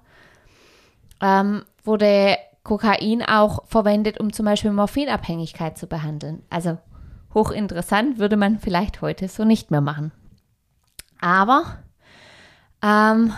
ähm, 1.21 1.63
wurde 1.85 2.37
Kokain 2.65 3.23
auch 3.23 3.67
verwendet, 3.67 4.19
um 4.19 4.33
zum 4.33 4.47
Beispiel 4.47 4.73
Morphinabhängigkeit 4.73 5.79
zu 5.79 5.87
behandeln. 5.87 6.43
Also 6.51 6.79
hochinteressant 7.35 8.19
würde 8.19 8.37
man 8.37 8.59
vielleicht 8.59 9.01
heute 9.01 9.29
so 9.29 9.45
nicht 9.45 9.71
mehr 9.71 9.81
machen. 9.81 10.11
Aber 11.21 11.85
ähm, 12.83 13.33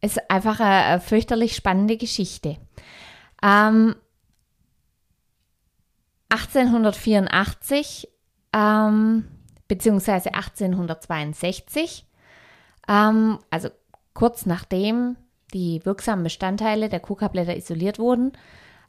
ist 0.00 0.30
einfach 0.30 0.60
eine, 0.60 0.70
eine 0.70 1.00
fürchterlich 1.00 1.54
spannende 1.54 1.98
Geschichte. 1.98 2.56
Ähm, 3.42 3.96
1884 6.32 8.08
ähm, 8.54 9.24
beziehungsweise 9.68 10.34
1862, 10.34 12.06
ähm, 12.88 13.38
also 13.50 13.68
kurz 14.14 14.46
nachdem 14.46 15.16
die 15.52 15.84
wirksamen 15.84 16.24
Bestandteile 16.24 16.88
der 16.88 17.00
Coca-Blätter 17.00 17.56
isoliert 17.56 17.98
wurden, 17.98 18.32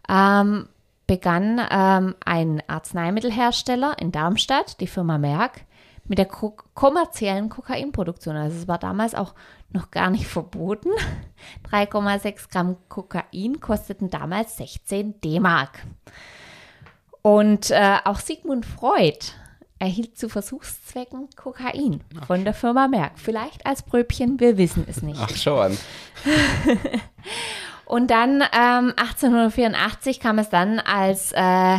ähm, 0.09 0.69
begann 1.05 1.61
ähm, 1.69 2.15
ein 2.25 2.63
Arzneimittelhersteller 2.67 3.97
in 3.99 4.11
Darmstadt, 4.11 4.79
die 4.79 4.87
Firma 4.87 5.17
Merck, 5.17 5.65
mit 6.05 6.17
der 6.17 6.25
ko 6.25 6.55
kommerziellen 6.73 7.49
Kokainproduktion. 7.49 8.35
Also 8.35 8.57
es 8.57 8.67
war 8.67 8.77
damals 8.77 9.15
auch 9.15 9.33
noch 9.71 9.91
gar 9.91 10.09
nicht 10.09 10.27
verboten. 10.27 10.89
3,6 11.71 12.51
Gramm 12.51 12.77
Kokain 12.87 13.59
kosteten 13.59 14.09
damals 14.09 14.57
16 14.57 15.19
D-Mark. 15.21 15.85
Und 17.23 17.71
äh, 17.71 17.97
auch 18.03 18.19
Sigmund 18.19 18.65
Freud 18.65 19.17
erhielt 19.79 20.17
zu 20.17 20.29
Versuchszwecken 20.29 21.29
Kokain 21.35 22.03
von 22.27 22.43
der 22.43 22.53
Firma 22.53 22.87
Merck. 22.87 23.13
Vielleicht 23.15 23.65
als 23.65 23.81
Pröbchen, 23.83 24.39
wir 24.39 24.57
wissen 24.57 24.85
es 24.87 25.01
nicht. 25.01 25.19
Ach, 25.21 25.29
schau 25.35 25.59
an. 25.59 25.77
Und 27.85 28.11
dann 28.11 28.41
ähm, 28.41 28.93
1884 28.97 30.19
kam 30.19 30.37
es 30.39 30.49
dann 30.49 30.79
als 30.79 31.31
äh, 31.33 31.77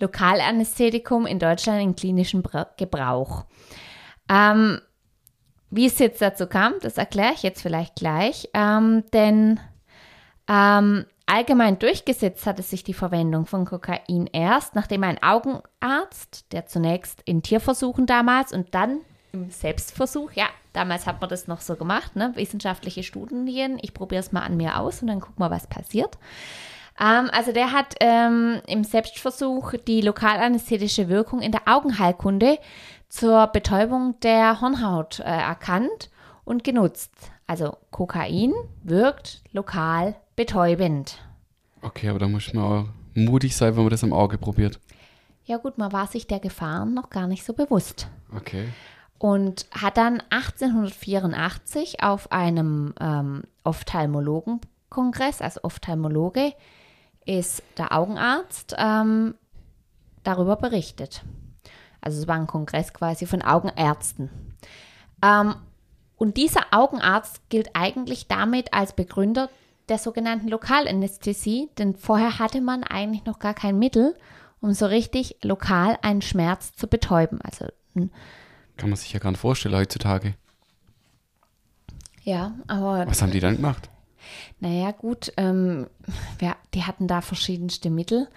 Lokalanästhetikum 0.00 1.26
in 1.26 1.38
Deutschland 1.38 1.80
in 1.82 1.96
klinischen 1.96 2.42
Bra 2.42 2.66
Gebrauch. 2.76 3.44
Ähm, 4.28 4.80
wie 5.70 5.86
es 5.86 5.98
jetzt 5.98 6.20
dazu 6.20 6.46
kam, 6.46 6.74
das 6.82 6.98
erkläre 6.98 7.32
ich 7.34 7.42
jetzt 7.42 7.62
vielleicht 7.62 7.96
gleich, 7.96 8.48
ähm, 8.52 9.04
denn 9.12 9.58
ähm, 10.48 11.06
allgemein 11.26 11.78
durchgesetzt 11.78 12.46
hatte 12.46 12.62
sich 12.62 12.84
die 12.84 12.94
Verwendung 12.94 13.46
von 13.46 13.64
Kokain 13.64 14.28
erst, 14.32 14.74
nachdem 14.74 15.04
ein 15.04 15.22
Augenarzt, 15.22 16.52
der 16.52 16.66
zunächst 16.66 17.22
in 17.24 17.42
Tierversuchen 17.42 18.06
damals 18.06 18.52
und 18.52 18.74
dann 18.74 19.00
im 19.32 19.50
Selbstversuch, 19.50 20.32
ja, 20.32 20.46
damals 20.72 21.06
hat 21.06 21.20
man 21.20 21.30
das 21.30 21.48
noch 21.48 21.60
so 21.60 21.76
gemacht, 21.76 22.16
ne? 22.16 22.32
wissenschaftliche 22.34 23.02
Studien, 23.02 23.78
ich 23.80 23.94
probiere 23.94 24.20
es 24.20 24.32
mal 24.32 24.42
an 24.42 24.56
mir 24.56 24.78
aus 24.78 25.00
und 25.00 25.08
dann 25.08 25.20
gucken 25.20 25.42
wir, 25.42 25.50
was 25.50 25.66
passiert. 25.66 26.18
Ähm, 27.00 27.30
also 27.32 27.52
der 27.52 27.72
hat 27.72 27.94
ähm, 28.00 28.60
im 28.66 28.84
Selbstversuch 28.84 29.74
die 29.86 30.02
lokalanästhetische 30.02 31.08
Wirkung 31.08 31.40
in 31.40 31.52
der 31.52 31.62
Augenheilkunde 31.66 32.58
zur 33.08 33.46
Betäubung 33.46 34.18
der 34.20 34.60
Hornhaut 34.60 35.20
äh, 35.20 35.24
erkannt 35.24 36.10
und 36.44 36.64
genutzt. 36.64 37.12
Also 37.46 37.76
Kokain 37.90 38.52
wirkt 38.82 39.42
lokal 39.52 40.16
betäubend. 40.36 41.18
Okay, 41.82 42.08
aber 42.08 42.18
da 42.18 42.28
muss 42.28 42.52
man 42.52 42.64
auch 42.64 42.86
mutig 43.14 43.56
sein, 43.56 43.76
wenn 43.76 43.82
man 43.82 43.90
das 43.90 44.04
am 44.04 44.12
Auge 44.12 44.38
probiert. 44.38 44.80
Ja 45.44 45.56
gut, 45.56 45.76
man 45.76 45.92
war 45.92 46.06
sich 46.06 46.26
der 46.26 46.40
Gefahren 46.40 46.94
noch 46.94 47.10
gar 47.10 47.26
nicht 47.26 47.44
so 47.44 47.52
bewusst. 47.52 48.08
Okay. 48.34 48.68
Und 49.18 49.66
hat 49.70 49.96
dann 49.96 50.22
1884 50.30 52.02
auf 52.02 52.30
einem 52.32 52.94
ähm, 53.00 53.42
Ophthalmologenkongress, 53.64 55.40
als 55.40 55.62
Ophthalmologe 55.62 56.54
ist 57.24 57.62
der 57.78 57.92
Augenarzt, 57.92 58.74
ähm, 58.78 59.34
darüber 60.24 60.56
berichtet. 60.56 61.22
Also 62.00 62.20
es 62.20 62.28
war 62.28 62.36
ein 62.36 62.48
Kongress 62.48 62.92
quasi 62.92 63.26
von 63.26 63.42
Augenärzten. 63.42 64.30
Ähm, 65.22 65.54
und 66.22 66.36
dieser 66.36 66.66
Augenarzt 66.70 67.40
gilt 67.48 67.70
eigentlich 67.74 68.28
damit 68.28 68.72
als 68.72 68.92
Begründer 68.92 69.50
der 69.88 69.98
sogenannten 69.98 70.46
Lokalanästhesie, 70.46 71.68
denn 71.78 71.96
vorher 71.96 72.38
hatte 72.38 72.60
man 72.60 72.84
eigentlich 72.84 73.24
noch 73.24 73.40
gar 73.40 73.54
kein 73.54 73.76
Mittel, 73.76 74.14
um 74.60 74.72
so 74.72 74.86
richtig 74.86 75.38
lokal 75.42 75.98
einen 76.00 76.22
Schmerz 76.22 76.76
zu 76.76 76.86
betäuben. 76.86 77.40
Also 77.42 77.66
kann 78.76 78.88
man 78.88 78.94
sich 78.94 79.12
ja 79.12 79.18
gar 79.18 79.32
nicht 79.32 79.40
vorstellen 79.40 79.74
heutzutage. 79.74 80.34
Ja, 82.22 82.52
aber. 82.68 83.04
Was 83.08 83.20
haben 83.20 83.32
die 83.32 83.40
dann 83.40 83.56
gemacht? 83.56 83.90
Naja, 84.60 84.92
gut, 84.92 85.32
ähm, 85.36 85.88
ja, 86.40 86.54
die 86.72 86.84
hatten 86.84 87.08
da 87.08 87.20
verschiedenste 87.20 87.90
Mittel. 87.90 88.28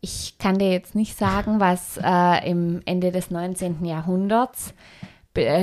Ich 0.00 0.38
kann 0.38 0.58
dir 0.58 0.72
jetzt 0.72 0.96
nicht 0.96 1.16
sagen, 1.16 1.60
was 1.60 2.00
äh, 2.02 2.50
im 2.50 2.82
Ende 2.84 3.12
des 3.12 3.30
19. 3.30 3.84
Jahrhunderts 3.84 4.74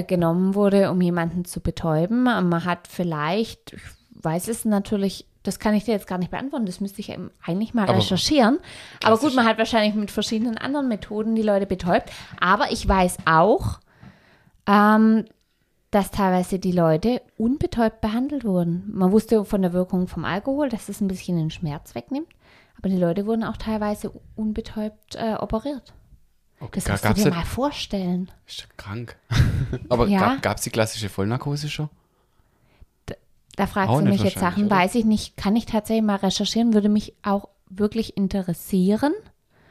genommen 0.08 0.56
wurde, 0.56 0.92
um 0.92 1.02
jemanden 1.02 1.46
zu 1.46 1.60
betäuben. 1.60 2.24
Man 2.24 2.66
hat 2.66 2.88
vielleicht, 2.88 3.74
ich 3.74 3.82
weiß 4.24 4.48
es 4.48 4.66
natürlich, 4.66 5.28
das 5.44 5.60
kann 5.60 5.76
ich 5.76 5.84
dir 5.86 5.92
jetzt 5.92 6.08
gar 6.08 6.18
nicht 6.18 6.32
beantworten, 6.32 6.66
das 6.66 6.82
müsste 6.82 7.02
ich 7.02 7.16
eigentlich 7.46 7.74
mal 7.74 7.84
Aber 7.84 7.98
recherchieren. 7.98 8.60
Aber 9.04 9.18
gut, 9.18 9.36
man 9.36 9.46
hat 9.46 9.58
wahrscheinlich 9.58 9.94
mit 9.96 10.12
verschiedenen 10.12 10.58
anderen 10.58 10.88
Methoden 10.88 11.36
die 11.36 11.44
Leute 11.44 11.66
betäubt. 11.66 12.12
Aber 12.40 12.72
ich 12.72 12.88
weiß 12.88 13.18
auch, 13.26 13.80
ähm, 14.68 15.26
dass 15.92 16.12
teilweise 16.12 16.60
die 16.60 16.72
Leute 16.72 17.22
unbetäubt 17.38 18.02
behandelt 18.02 18.44
wurden. 18.44 18.92
Man 18.94 19.12
wusste 19.12 19.46
von 19.46 19.62
der 19.62 19.72
Wirkung 19.72 20.08
vom 20.08 20.26
Alkohol, 20.26 20.70
dass 20.70 20.90
es 20.90 21.00
ein 21.00 21.08
bisschen 21.08 21.38
den 21.38 21.52
Schmerz 21.52 21.96
wegnimmt. 21.96 22.28
Aber 22.78 22.90
die 22.90 22.98
Leute 22.98 23.26
wurden 23.26 23.44
auch 23.44 23.58
teilweise 23.58 24.12
unbetäubt 24.36 25.16
äh, 25.16 25.36
operiert. 25.36 25.94
Okay, 26.60 26.82
Das 26.86 27.04
musst 27.04 27.20
du 27.20 27.30
dir 27.30 27.36
mal 27.36 27.44
vorstellen. 27.46 28.32
Ist 28.48 28.60
ja 28.62 28.66
krank. 28.78 29.16
Aber 29.90 30.08
Ja. 30.08 30.38
gab 30.42 30.58
es 30.58 30.64
die 30.64 30.70
klassische 30.70 31.10
Vollnarkose 31.10 31.70
schon? 31.70 31.90
Da 33.58 33.68
fragst 33.68 33.90
Auch 33.90 34.00
du 34.00 34.06
mich 34.06 34.22
jetzt 34.22 34.38
Sachen, 34.40 34.66
oder? 34.66 34.76
weiß 34.76 34.96
ich 34.96 35.06
nicht, 35.06 35.38
kann 35.38 35.56
ich 35.56 35.66
tatsächlich 35.66 36.04
mal 36.04 36.18
recherchieren, 36.18 36.74
würde 36.74 36.90
mich 36.90 37.14
auch 37.24 37.48
wirklich 37.70 38.18
interessieren. 38.18 39.14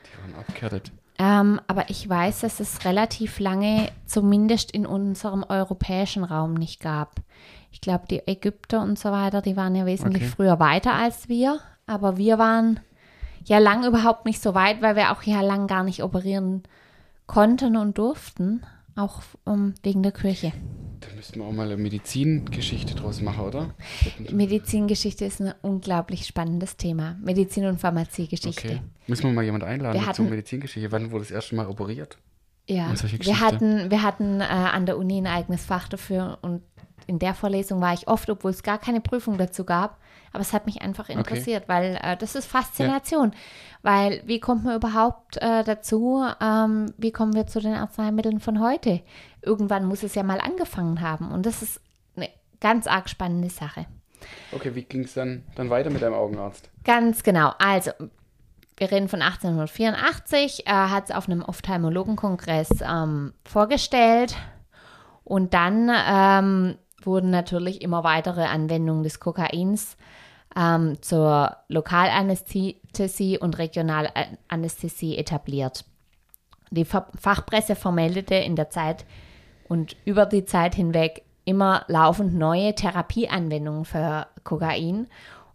Die 0.07 0.23
waren 0.23 0.41
abgehärtet. 0.41 0.91
Ähm, 1.19 1.61
aber 1.69 1.91
ich 1.91 2.09
weiß, 2.09 2.41
dass 2.41 2.61
es 2.61 2.85
relativ 2.87 3.39
lange, 3.39 3.91
zumindest 4.07 4.71
in 4.73 4.87
unserem 4.87 5.45
europäischen 5.47 6.25
Raum, 6.25 6.55
nicht 6.55 6.81
gab. 6.81 7.17
Ich 7.71 7.81
glaube, 7.81 8.05
die 8.09 8.27
Ägypter 8.27 8.81
und 8.83 8.99
so 8.99 9.13
weiter, 9.13 9.43
die 9.43 9.57
waren 9.57 9.75
ja 9.75 9.85
wesentlich 9.87 10.23
Okay. 10.25 10.33
früher 10.35 10.59
weiter 10.59 10.95
als 10.95 11.29
wir. 11.29 11.61
Aber 11.87 12.17
wir 12.17 12.39
waren 12.39 12.81
ja 13.45 13.59
lang 13.59 13.85
überhaupt 13.87 14.27
nicht 14.27 14.41
so 14.43 14.55
weit, 14.55 14.83
weil 14.83 14.97
wir 14.97 15.13
auch 15.13 15.23
ja 15.23 15.41
lang 15.41 15.67
gar 15.67 15.85
nicht 15.85 16.03
operieren 16.03 16.63
konnten 17.27 17.77
und 17.77 17.99
durften. 17.99 18.63
Auch 18.97 19.23
ähm, 19.47 19.75
wegen 19.83 20.05
der 20.05 20.13
Kirche. 20.13 20.53
Da 21.01 21.09
müssten 21.17 21.41
wir 21.41 21.47
auch 21.47 21.53
mal 21.53 21.67
eine 21.67 21.77
Medizingeschichte 21.77 22.95
draus 22.95 23.21
machen, 23.21 23.45
oder? 23.45 23.75
Medizingeschichte 24.31 25.25
ist 25.25 25.41
ein 25.41 25.53
unglaublich 25.63 26.27
spannendes 26.27 26.77
Thema. 26.77 27.17
Medizin- 27.23 27.67
und 27.67 27.81
Pharmaziegeschichte. 27.81 28.69
Okay. 28.69 28.81
Müssen 29.07 29.25
wir 29.25 29.33
mal 29.33 29.45
jemand 29.45 29.65
einladen 29.65 29.95
Wir 29.95 30.03
zur 30.03 30.09
hatten- 30.09 30.31
Medizingeschichte? 30.31 30.93
Wann 30.93 31.11
wurde 31.11 31.25
das 31.25 31.31
erste 31.31 31.55
Mal 31.57 31.67
operiert? 31.67 32.19
Ja, 32.69 32.93
wir 33.21 33.41
hatten, 33.41 33.91
wir 33.91 34.03
hatten 34.03 34.41
äh, 34.41 34.45
an 34.45 34.87
der 34.87 34.97
Uni 34.97 35.19
ein 35.19 35.27
eigenes 35.27 35.65
Fach 35.67 35.89
dafür 35.89 36.39
und 36.41 36.63
in 37.07 37.19
der 37.19 37.35
Vorlesung 37.35 37.81
war 37.83 37.93
ich 37.93 38.09
oft, 38.09 38.31
obwohl 38.31 38.53
es 38.53 38.63
gar 38.63 38.79
keine 38.79 39.03
Prüfung 39.03 39.37
dazu 39.37 39.65
gab. 39.65 39.99
Aber 40.35 40.43
es 40.43 40.53
hat 40.53 40.67
mich 40.67 40.83
einfach 40.83 41.09
interessiert, 41.09 41.69
weil 41.69 41.97
äh, 42.03 42.17
das 42.17 42.35
ist 42.35 42.47
Faszination. 42.47 43.33
Weil 43.83 44.21
wie 44.27 44.41
kommt 44.41 44.65
man 44.65 44.75
überhaupt 44.75 45.37
äh, 45.37 45.63
dazu, 45.63 46.25
ähm, 46.43 46.93
wie 46.99 47.13
kommen 47.13 47.35
wir 47.35 47.47
zu 47.47 47.61
den 47.61 47.75
Arzneimitteln 47.75 48.41
von 48.41 48.61
heute? 48.61 49.01
Irgendwann 49.43 49.85
muss 49.87 50.03
es 50.03 50.17
ja 50.17 50.25
mal 50.25 50.41
angefangen 50.41 51.01
haben 51.01 51.31
und 51.31 51.47
das 51.47 51.63
ist 51.63 51.81
eine 52.17 52.31
ganz 52.61 52.89
arg 52.89 53.09
spannende 53.09 53.49
Sache. 53.49 53.87
Okay, 54.53 54.75
wie 54.75 54.83
ging 54.83 55.05
es 55.05 55.15
dann, 55.15 55.45
dann 55.55 55.71
weiter 55.71 55.91
mit 55.91 56.03
deinem 56.03 56.15
Augenarzt? 56.15 56.69
Ganz 56.83 57.23
genau. 57.23 57.53
Also, 57.59 57.93
wir 58.77 58.91
reden 58.91 59.09
von 59.09 59.23
1884, 59.23 60.67
äh, 60.67 60.71
hat 60.71 61.05
es 61.05 61.15
auf 61.15 61.29
einem 61.29 61.43
Ophthalmologenkongress 61.43 62.71
ähm, 62.83 63.35
vorgestellt. 63.45 64.35
Und 65.23 65.55
dann 65.55 65.91
ähm, 65.95 66.77
wurden 67.03 67.31
natürlich 67.31 67.83
immer 67.83 68.03
weitere 68.03 68.45
Anwendungen 68.45 69.05
des 69.05 69.21
Kokains 69.21 69.97
ähm, 70.57 71.01
zur 71.03 71.57
Lokalanästhesie 71.69 73.39
und 73.39 73.59
Regionalanästhesie 73.59 75.17
etabliert. 75.17 75.85
Die 76.71 76.85
Fa- 76.85 77.09
Fachpresse 77.19 77.77
vermeldete 77.77 78.35
in 78.35 78.57
der 78.57 78.71
Zeit 78.71 79.05
und 79.69 79.97
über 80.05 80.27
die 80.27 80.45
Zeit 80.45 80.75
hinweg 80.75 81.23
immer 81.45 81.85
laufend 81.89 82.35
neue 82.35 82.75
Therapieanwendungen 82.75 83.85
für 83.85 84.27
Kokain. 84.45 85.09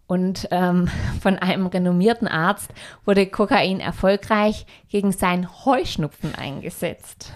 Und 0.06 0.48
ähm, 0.50 0.88
von 1.20 1.38
einem 1.38 1.66
renommierten 1.66 2.28
Arzt 2.28 2.72
wurde 3.04 3.26
Kokain 3.26 3.80
erfolgreich 3.80 4.66
gegen 4.88 5.12
seinen 5.12 5.48
Heuschnupfen 5.64 6.34
eingesetzt. 6.34 7.32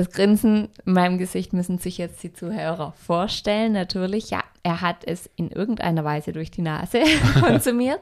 Das 0.00 0.08
Grinsen 0.08 0.70
in 0.86 0.94
meinem 0.94 1.18
Gesicht 1.18 1.52
müssen 1.52 1.76
sich 1.76 1.98
jetzt 1.98 2.22
die 2.22 2.32
Zuhörer 2.32 2.94
vorstellen. 3.04 3.72
Natürlich, 3.72 4.30
ja, 4.30 4.42
er 4.62 4.80
hat 4.80 5.04
es 5.04 5.28
in 5.36 5.50
irgendeiner 5.50 6.04
Weise 6.04 6.32
durch 6.32 6.50
die 6.50 6.62
Nase 6.62 7.02
konsumiert. 7.40 8.00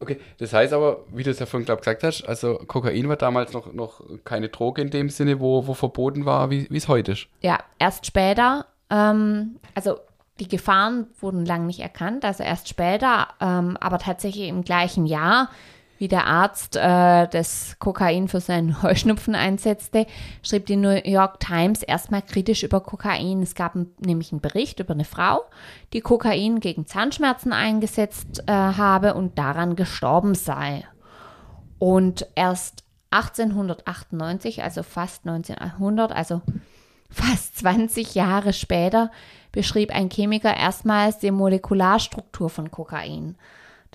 Okay, 0.00 0.20
das 0.36 0.52
heißt 0.52 0.74
aber, 0.74 1.06
wie 1.14 1.22
du 1.22 1.30
es 1.30 1.38
ja 1.38 1.46
vorhin, 1.46 1.64
glaube 1.64 1.80
gesagt 1.80 2.02
hast, 2.02 2.24
also 2.24 2.58
Kokain 2.58 3.08
war 3.08 3.16
damals 3.16 3.54
noch, 3.54 3.72
noch 3.72 4.02
keine 4.24 4.50
Droge 4.50 4.82
in 4.82 4.90
dem 4.90 5.08
Sinne, 5.08 5.40
wo, 5.40 5.66
wo 5.66 5.72
verboten 5.72 6.26
war, 6.26 6.50
wie 6.50 6.66
wie 6.68 6.76
es 6.76 6.88
heute 6.88 7.12
ist. 7.12 7.28
Ja, 7.40 7.60
erst 7.78 8.04
später, 8.04 8.66
ähm, 8.90 9.56
also 9.74 9.96
die 10.40 10.48
Gefahren 10.48 11.06
wurden 11.20 11.46
lang 11.46 11.64
nicht 11.64 11.80
erkannt, 11.80 12.22
also 12.26 12.42
erst 12.42 12.68
später, 12.68 13.28
ähm, 13.40 13.78
aber 13.80 13.98
tatsächlich 13.98 14.48
im 14.48 14.62
gleichen 14.62 15.06
Jahr, 15.06 15.48
wie 15.98 16.08
der 16.08 16.26
Arzt 16.26 16.76
äh, 16.76 17.26
das 17.28 17.76
Kokain 17.78 18.28
für 18.28 18.40
seinen 18.40 18.82
Heuschnupfen 18.82 19.34
einsetzte, 19.34 20.06
schrieb 20.42 20.66
die 20.66 20.76
New 20.76 21.00
York 21.04 21.40
Times 21.40 21.82
erstmal 21.82 22.22
kritisch 22.22 22.62
über 22.62 22.80
Kokain. 22.80 23.42
Es 23.42 23.54
gab 23.54 23.76
nämlich 24.00 24.32
einen 24.32 24.40
Bericht 24.40 24.80
über 24.80 24.94
eine 24.94 25.04
Frau, 25.04 25.42
die 25.92 26.00
Kokain 26.00 26.60
gegen 26.60 26.86
Zahnschmerzen 26.86 27.52
eingesetzt 27.52 28.44
äh, 28.46 28.52
habe 28.52 29.14
und 29.14 29.38
daran 29.38 29.76
gestorben 29.76 30.34
sei. 30.34 30.84
Und 31.78 32.26
erst 32.34 32.84
1898, 33.10 34.62
also 34.62 34.82
fast 34.82 35.26
1900, 35.26 36.12
also 36.12 36.42
fast 37.10 37.58
20 37.58 38.14
Jahre 38.14 38.52
später, 38.52 39.10
beschrieb 39.52 39.94
ein 39.94 40.10
Chemiker 40.10 40.54
erstmals 40.54 41.18
die 41.18 41.30
Molekularstruktur 41.30 42.50
von 42.50 42.70
Kokain. 42.70 43.36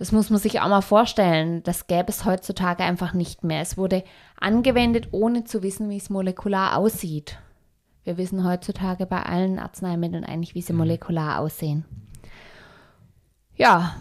Das 0.02 0.12
muss 0.12 0.32
man 0.32 0.40
sich 0.40 0.60
auch 0.60 0.68
mal 0.68 0.82
vorstellen. 0.82 1.62
Das 1.62 1.86
gäbe 1.86 2.08
es 2.08 2.26
heutzutage 2.26 2.82
einfach 2.82 3.14
nicht 3.14 3.44
mehr. 3.44 3.62
Es 3.62 3.78
wurde 3.78 4.04
angewendet, 4.40 5.10
ohne 5.12 5.44
zu 5.44 5.62
wissen, 5.62 5.92
wie 5.92 5.98
es 5.98 6.10
molekular 6.10 6.76
aussieht. 6.76 7.38
Wir 8.04 8.18
wissen 8.18 8.44
heutzutage 8.44 9.06
bei 9.06 9.22
allen 9.22 9.60
Arzneimitteln 9.60 10.24
eigentlich, 10.24 10.56
wie 10.56 10.64
sie 10.64 10.74
molekular 10.74 11.38
aussehen. 11.38 11.86
Ja, 13.56 13.96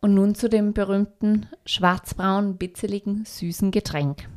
und 0.00 0.14
nun 0.14 0.34
zu 0.34 0.48
dem 0.48 0.72
berühmten 0.72 1.46
schwarzbraunen, 1.66 2.56
bitzeligen, 2.56 3.24
süßen 3.24 3.70
Getränk. 3.70 4.28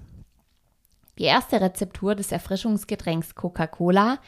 Die 1.17 1.23
erste 1.23 1.59
Rezeptur 1.59 2.13
des 2.13 2.31
Erfrischungsgetränks 2.31 3.33
Coca-Cola 3.33 4.19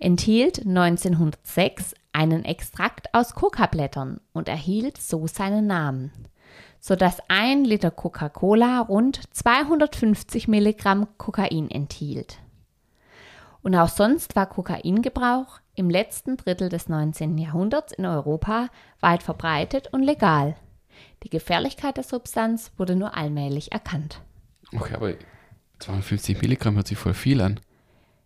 enthielt 0.00 0.66
1906 0.66 1.94
einen 2.14 2.44
Extrakt 2.44 3.12
aus 3.12 3.34
Coca-Blättern 3.34 4.20
und 4.32 4.48
erhielt 4.48 4.96
so 4.96 5.26
seinen 5.26 5.66
Namen, 5.66 6.12
sodass 6.80 7.18
ein 7.28 7.64
Liter 7.64 7.90
Coca-Cola 7.90 8.80
rund 8.80 9.20
250 9.34 10.48
Milligramm 10.48 11.08
Kokain 11.18 11.70
enthielt. 11.70 12.38
Und 13.62 13.74
auch 13.74 13.88
sonst 13.88 14.36
war 14.36 14.46
Kokaingebrauch 14.46 15.60
im 15.74 15.90
letzten 15.90 16.36
Drittel 16.36 16.68
des 16.68 16.88
19. 16.88 17.38
Jahrhunderts 17.38 17.92
in 17.92 18.06
Europa 18.06 18.68
weit 19.00 19.22
verbreitet 19.22 19.88
und 19.92 20.02
legal. 20.02 20.54
Die 21.22 21.30
Gefährlichkeit 21.30 21.96
der 21.96 22.04
Substanz 22.04 22.72
wurde 22.76 22.94
nur 22.94 23.16
allmählich 23.16 23.72
erkannt. 23.72 24.20
Okay, 24.72 24.94
aber 24.94 25.14
250 25.80 26.42
Milligramm 26.42 26.76
hört 26.76 26.86
sich 26.86 26.98
voll 26.98 27.14
viel 27.14 27.40
an. 27.40 27.58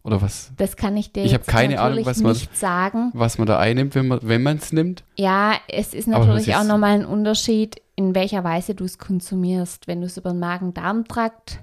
Oder 0.05 0.23
was? 0.23 0.52
Das 0.57 0.76
kann 0.76 0.97
ich 0.97 1.12
dir 1.12 1.25
Ich 1.25 1.35
habe 1.35 1.43
jetzt 1.43 1.50
keine 1.50 1.81
Ahnung, 1.81 2.07
was 2.07 2.19
man- 2.21 2.33
nicht 2.33 2.57
sagen. 2.57 3.11
Was 3.14 3.37
man 3.38 3.47
da 3.47 3.59
einnimmt, 3.59 3.95
wenn 3.95 4.43
man 4.43 4.57
es 4.57 4.73
nimmt. 4.73 5.05
Ja, 5.17 5.55
es 5.69 5.93
ist 5.93 6.07
natürlich 6.09 6.55
auch 6.55 6.64
nochmal 6.64 6.93
ein 6.93 7.05
Unterschied, 7.05 7.83
in 7.97 8.14
welcher 8.14 8.45
Weise 8.45 8.75
du 8.75 8.85
es 8.85 8.99
konsumierst. 8.99 9.87
Wenn 9.88 10.00
du 10.00 10.07
es 10.07 10.17
über 10.17 10.31
den 10.31 10.38
Magen-Darm-Trakt 10.38 11.59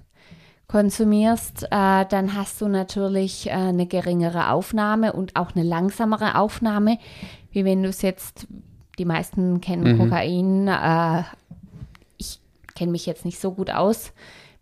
konsumierst, 0.67 1.63
äh, 1.71 2.05
dann 2.05 2.33
hast 2.35 2.59
du 2.61 2.67
natürlich 2.67 3.47
äh, 3.47 3.51
eine 3.51 3.85
geringere 3.85 4.49
Aufnahme 4.49 5.13
und 5.13 5.35
auch 5.35 5.55
eine 5.55 5.63
langsamere 5.63 6.35
Aufnahme, 6.35 6.97
wie 7.51 7.63
wenn 7.65 7.83
du 7.83 7.89
es 7.89 8.01
jetzt, 8.01 8.47
die 8.97 9.05
meisten 9.05 9.61
kennen 9.61 9.93
Mhm. 9.95 9.99
Kokain, 9.99 10.67
äh, 10.67 11.23
ich 12.17 12.39
kenne 12.75 12.91
mich 12.91 13.05
jetzt 13.05 13.25
nicht 13.25 13.39
so 13.39 13.51
gut 13.51 13.69
aus 13.71 14.11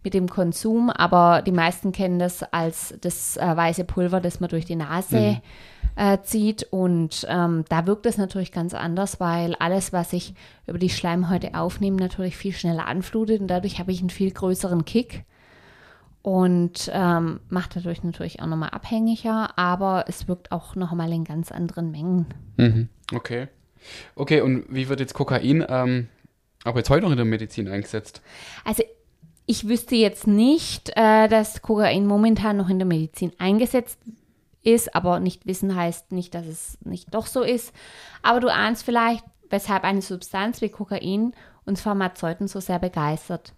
mit 0.04 0.14
dem 0.14 0.30
Konsum, 0.30 0.90
aber 0.90 1.42
die 1.42 1.52
meisten 1.52 1.92
kennen 1.92 2.20
das 2.20 2.44
als 2.44 2.94
das 3.02 3.38
äh, 3.38 3.56
weiße 3.56 3.86
Pulver, 3.86 4.20
das 4.20 4.40
man 4.40 4.50
durch 4.50 4.66
die 4.66 4.76
Nase 4.76 5.42
äh, 5.96 6.18
zieht. 6.24 6.64
Und 6.72 7.26
ähm, 7.30 7.66
da 7.70 7.88
wirkt 7.88 8.06
es 8.06 8.18
natürlich 8.18 8.52
ganz 8.52 8.74
anders, 8.74 9.20
weil 9.20 9.56
alles, 9.56 9.94
was 9.94 10.14
ich 10.14 10.34
über 10.68 10.80
die 10.80 10.90
Schleimhäute 10.90 11.56
aufnehme, 11.56 11.98
natürlich 11.98 12.36
viel 12.36 12.54
schneller 12.54 12.88
anflutet 12.88 13.42
und 13.42 13.48
dadurch 13.48 13.80
habe 13.80 13.92
ich 13.92 14.00
einen 14.00 14.10
viel 14.10 14.32
größeren 14.32 14.86
Kick. 14.86 15.24
Und 16.22 16.90
ähm, 16.94 17.42
macht 17.50 17.76
dadurch 17.76 18.02
natürlich 18.02 18.42
auch 18.42 18.48
nochmal 18.48 18.70
abhängiger, 18.70 19.58
aber 19.58 20.06
es 20.08 20.30
wirkt 20.30 20.54
auch 20.54 20.74
nochmal 20.78 21.12
in 21.12 21.26
ganz 21.26 21.52
anderen 21.52 21.92
Mengen. 21.92 22.28
Mhm. 22.56 22.88
Okay. 23.14 23.50
Okay, 24.16 24.40
und 24.40 24.64
wie 24.70 24.88
wird 24.88 25.02
jetzt 25.02 25.14
Kokain 25.14 25.66
ähm, 25.68 26.08
aber 26.64 26.80
jetzt 26.80 26.90
heute 26.90 27.04
noch 27.04 27.12
in 27.12 27.18
der 27.18 27.26
Medizin 27.26 27.68
eingesetzt? 27.68 28.22
Also 28.64 28.84
ich 29.46 29.68
wüsste 29.68 29.96
jetzt 29.96 30.28
nicht, 30.28 30.92
äh, 30.96 31.28
dass 31.28 31.62
Kokain 31.62 32.06
momentan 32.06 32.58
noch 32.58 32.70
in 32.70 32.80
der 32.80 32.88
Medizin 32.88 33.32
eingesetzt 33.38 34.00
ist, 34.63 34.96
aber 34.96 35.20
nicht 35.20 35.46
wissen 35.46 35.76
heißt 35.76 36.12
nicht, 36.12 36.34
dass 36.34 36.46
es 36.46 36.78
nicht 36.82 37.13
doch 37.13 37.26
so 37.26 37.44
ist. 37.44 37.74
Aber 38.22 38.39
du 38.39 38.52
ahnst 38.52 38.84
vielleicht, 38.84 39.26
weshalb 39.50 39.84
eine 39.84 40.02
Substanz 40.02 40.62
wie 40.62 40.70
Kokain 40.70 41.34
uns 41.65 41.82
Pharmazeuten 41.82 42.48
so 42.48 42.60
sehr 42.60 42.80
begeistert. 42.80 43.54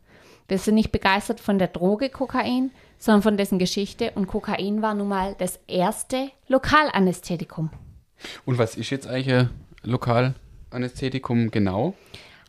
Wir 0.47 0.57
sind 0.59 0.75
nicht 0.75 0.91
begeistert 0.91 1.39
von 1.39 1.57
der 1.57 1.67
Droge 1.67 2.09
Kokain, 2.09 2.71
sondern 2.99 3.23
von 3.23 3.37
dessen 3.37 3.57
Geschichte. 3.57 4.11
Und 4.15 4.27
Kokain 4.27 4.81
war 4.81 4.93
nun 4.93 5.07
mal 5.07 5.35
das 5.39 5.59
erste 5.67 6.29
Lokalanästhetikum. 6.47 7.71
Und 8.45 8.57
was 8.57 8.75
ist 8.75 8.91
jetzt 8.91 9.07
eigentlich 9.07 9.33
ein 9.33 9.49
Lokalanästhetikum 9.83 11.49
genau? 11.49 11.95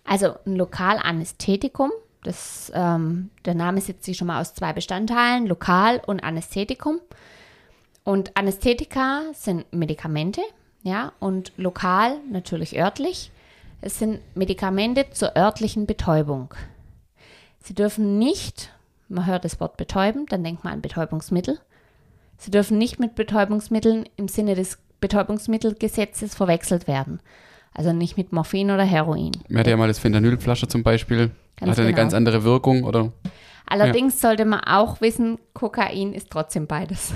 Also 0.05 0.35
ein 0.47 0.57
Lokalanästhetikum, 0.57 1.91
das, 2.27 2.73
ähm, 2.75 3.31
der 3.45 3.55
Name 3.55 3.81
setzt 3.81 4.05
sich 4.05 4.17
schon 4.17 4.27
mal 4.27 4.41
aus 4.41 4.55
zwei 4.55 4.73
Bestandteilen, 4.73 5.47
Lokal 5.47 6.03
und 6.07 6.25
Anästhetikum. 6.25 7.01
Und 8.05 8.37
Anästhetika 8.37 9.23
sind 9.33 9.73
Medikamente, 9.73 10.41
ja, 10.83 11.12
und 11.19 11.53
lokal 11.57 12.19
natürlich 12.31 12.79
örtlich. 12.79 13.33
Es 13.81 13.99
sind 13.99 14.21
Medikamente 14.35 15.07
zur 15.11 15.37
örtlichen 15.37 15.87
Betäubung. 15.87 16.55
Sie 17.61 17.75
dürfen 17.75 18.19
nicht, 18.19 18.71
man 19.09 19.27
hört 19.27 19.45
das 19.45 19.61
Wort 19.61 19.77
betäuben, 19.77 20.27
dann 20.27 20.45
denkt 20.45 20.62
man 20.62 20.75
an 20.75 20.83
Betäubungsmittel. 20.83 21.59
Sie 22.39 22.51
dürfen 22.51 22.79
nicht 22.79 23.01
mit 23.01 23.15
Betäubungsmitteln 23.15 24.09
im 24.17 24.29
Sinne 24.29 24.55
des 24.55 24.79
Betäubungsmittelgesetzes 25.01 26.35
verwechselt 26.35 26.87
werden. 26.87 27.21
Also 27.75 27.93
nicht 27.93 28.17
mit 28.17 28.33
Morphin 28.33 28.71
oder 28.71 28.85
Heroin. 28.85 29.33
Man 29.49 29.61
hat 29.61 29.67
ja 29.67 29.77
mal 29.77 29.89
das 29.89 29.99
Phenanylflasche 29.99 30.69
zum 30.69 30.83
Beispiel. 30.83 31.31
Ganz 31.57 31.71
hat 31.71 31.79
ja 31.79 31.85
eine 31.85 31.92
genau. 31.92 32.03
ganz 32.03 32.14
andere 32.14 32.45
Wirkung, 32.45 32.85
oder? 32.85 33.12
Allerdings 33.66 34.21
sollte 34.21 34.45
man 34.45 34.61
auch 34.61 35.01
wissen, 35.01 35.38
Kokain 35.53 36.12
ist 36.12 36.31
trotzdem 36.31 36.66
beides. 36.66 37.12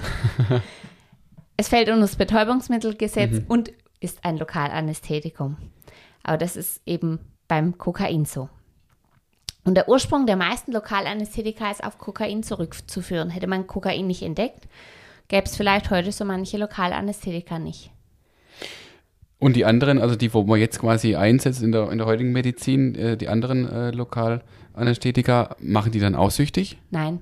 es 1.57 1.69
fällt 1.69 1.89
unter 1.89 2.01
das 2.01 2.17
Betäubungsmittelgesetz 2.17 3.43
und 3.49 3.71
ist 4.01 4.25
ein 4.25 4.37
Lokalanästhetikum. 4.37 5.57
Aber 6.23 6.39
das 6.39 6.57
ist 6.57 6.81
eben 6.87 7.21
beim 7.47 7.79
Kokain 7.79 8.25
so. 8.25 8.49
Und 9.65 9.75
der 9.75 9.89
Ursprung 9.89 10.27
der 10.27 10.37
meisten 10.37 10.73
Lokalanästhetika 10.73 11.71
ist 11.71 11.85
auf 11.85 11.99
Kokain 11.99 12.43
zurückzuführen. 12.43 13.31
Hätte 13.31 13.47
man 13.47 13.67
Kokain 13.67 14.07
nicht 14.07 14.23
entdeckt, 14.23 14.69
gäbe 15.29 15.45
es 15.45 15.57
vielleicht 15.57 15.91
heute 15.91 16.13
so 16.13 16.25
manche 16.25 16.57
Lokalanästhetika 16.57 17.59
nicht. 17.59 17.91
Und 19.41 19.57
die 19.57 19.65
anderen, 19.65 19.99
also 19.99 20.15
die, 20.15 20.33
wo 20.33 20.45
man 20.45 20.61
jetzt 20.61 20.79
quasi 20.79 21.17
einsetzt 21.17 21.63
in 21.63 21.73
der, 21.73 21.91
in 21.91 21.99
der 21.99 22.07
heutigen 22.07 22.31
Medizin, 22.31 22.95
äh, 22.95 23.17
die 23.17 23.29
anderen 23.29 23.69
äh, 23.69 23.91
Lokalanästhetika, 23.91 25.57
machen 25.59 25.91
die 25.91 25.99
dann 25.99 26.15
auch 26.15 26.31
süchtig? 26.31 26.79
Nein. 26.91 27.21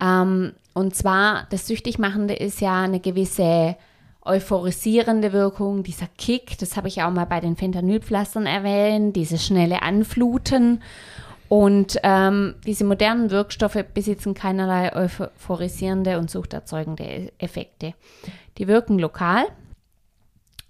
Ähm, 0.00 0.52
und 0.74 0.94
zwar, 0.94 1.46
das 1.50 1.68
Süchtigmachende 1.68 2.34
ist 2.34 2.60
ja 2.60 2.82
eine 2.82 2.98
gewisse 2.98 3.76
euphorisierende 4.24 5.32
Wirkung, 5.32 5.82
dieser 5.82 6.08
Kick, 6.18 6.58
das 6.58 6.76
habe 6.76 6.88
ich 6.88 7.02
auch 7.02 7.10
mal 7.10 7.24
bei 7.26 7.40
den 7.40 7.56
Fentanylpflastern 7.56 8.46
erwähnt, 8.46 9.16
dieses 9.16 9.44
schnelle 9.44 9.82
Anfluten. 9.82 10.82
Und 11.48 11.98
ähm, 12.02 12.54
diese 12.66 12.84
modernen 12.84 13.30
Wirkstoffe 13.30 13.84
besitzen 13.92 14.32
keinerlei 14.32 14.94
euphorisierende 14.96 16.18
und 16.18 16.30
suchterzeugende 16.30 17.04
E- 17.04 17.32
Effekte. 17.38 17.94
Die 18.58 18.68
wirken 18.68 18.98
lokal, 18.98 19.44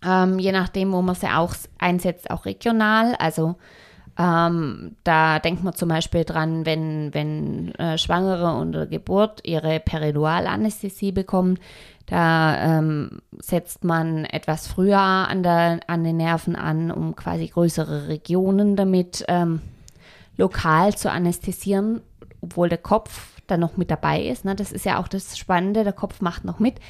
ähm, 0.05 0.39
je 0.39 0.53
nachdem, 0.53 0.93
wo 0.93 1.03
man 1.03 1.15
sie 1.15 1.29
auch 1.29 1.55
einsetzt, 1.79 2.31
auch 2.31 2.45
regional. 2.45 3.15
Also 3.19 3.57
ähm, 4.19 4.97
da 5.05 5.39
denkt 5.39 5.65
man 5.65 5.75
zum 5.75 5.89
Beispiel 5.89 6.25
dran, 6.25 6.67
wenn, 6.67 7.15
wenn 7.15 7.75
äh, 7.77 7.97
Schwangere 7.97 8.55
unter 8.55 8.87
Geburt 8.87 9.41
ihre 9.45 9.81
Peridualanästhesie 9.81 11.13
bekommen, 11.13 11.59
da 12.07 12.79
ähm, 12.79 13.23
setzt 13.39 13.85
man 13.85 14.25
etwas 14.27 14.67
früher 14.67 14.99
an, 14.99 15.43
der, 15.43 15.81
an 15.87 16.05
den 16.05 16.19
Nerven 16.19 16.57
an, 16.57 16.91
um 16.91 17.17
quasi 17.17 17.47
größere 17.47 18.09
Regionen 18.09 18.77
damit 18.77 19.25
ähm, 19.29 19.63
lokal 20.37 20.95
zu 20.95 21.11
anästhesieren, 21.11 22.03
obwohl 22.43 22.69
der 22.69 22.79
Kopf 22.79 23.41
dann 23.47 23.61
noch 23.61 23.77
mit 23.77 23.91
dabei 23.91 24.23
ist. 24.23 24.45
Ne? 24.45 24.55
Das 24.55 24.73
ist 24.73 24.85
ja 24.85 24.99
auch 24.99 25.09
das 25.09 25.39
Spannende, 25.39 25.85
der 25.85 25.93
Kopf 25.93 26.21
macht 26.21 26.45
noch 26.45 26.59
mit. 26.59 26.81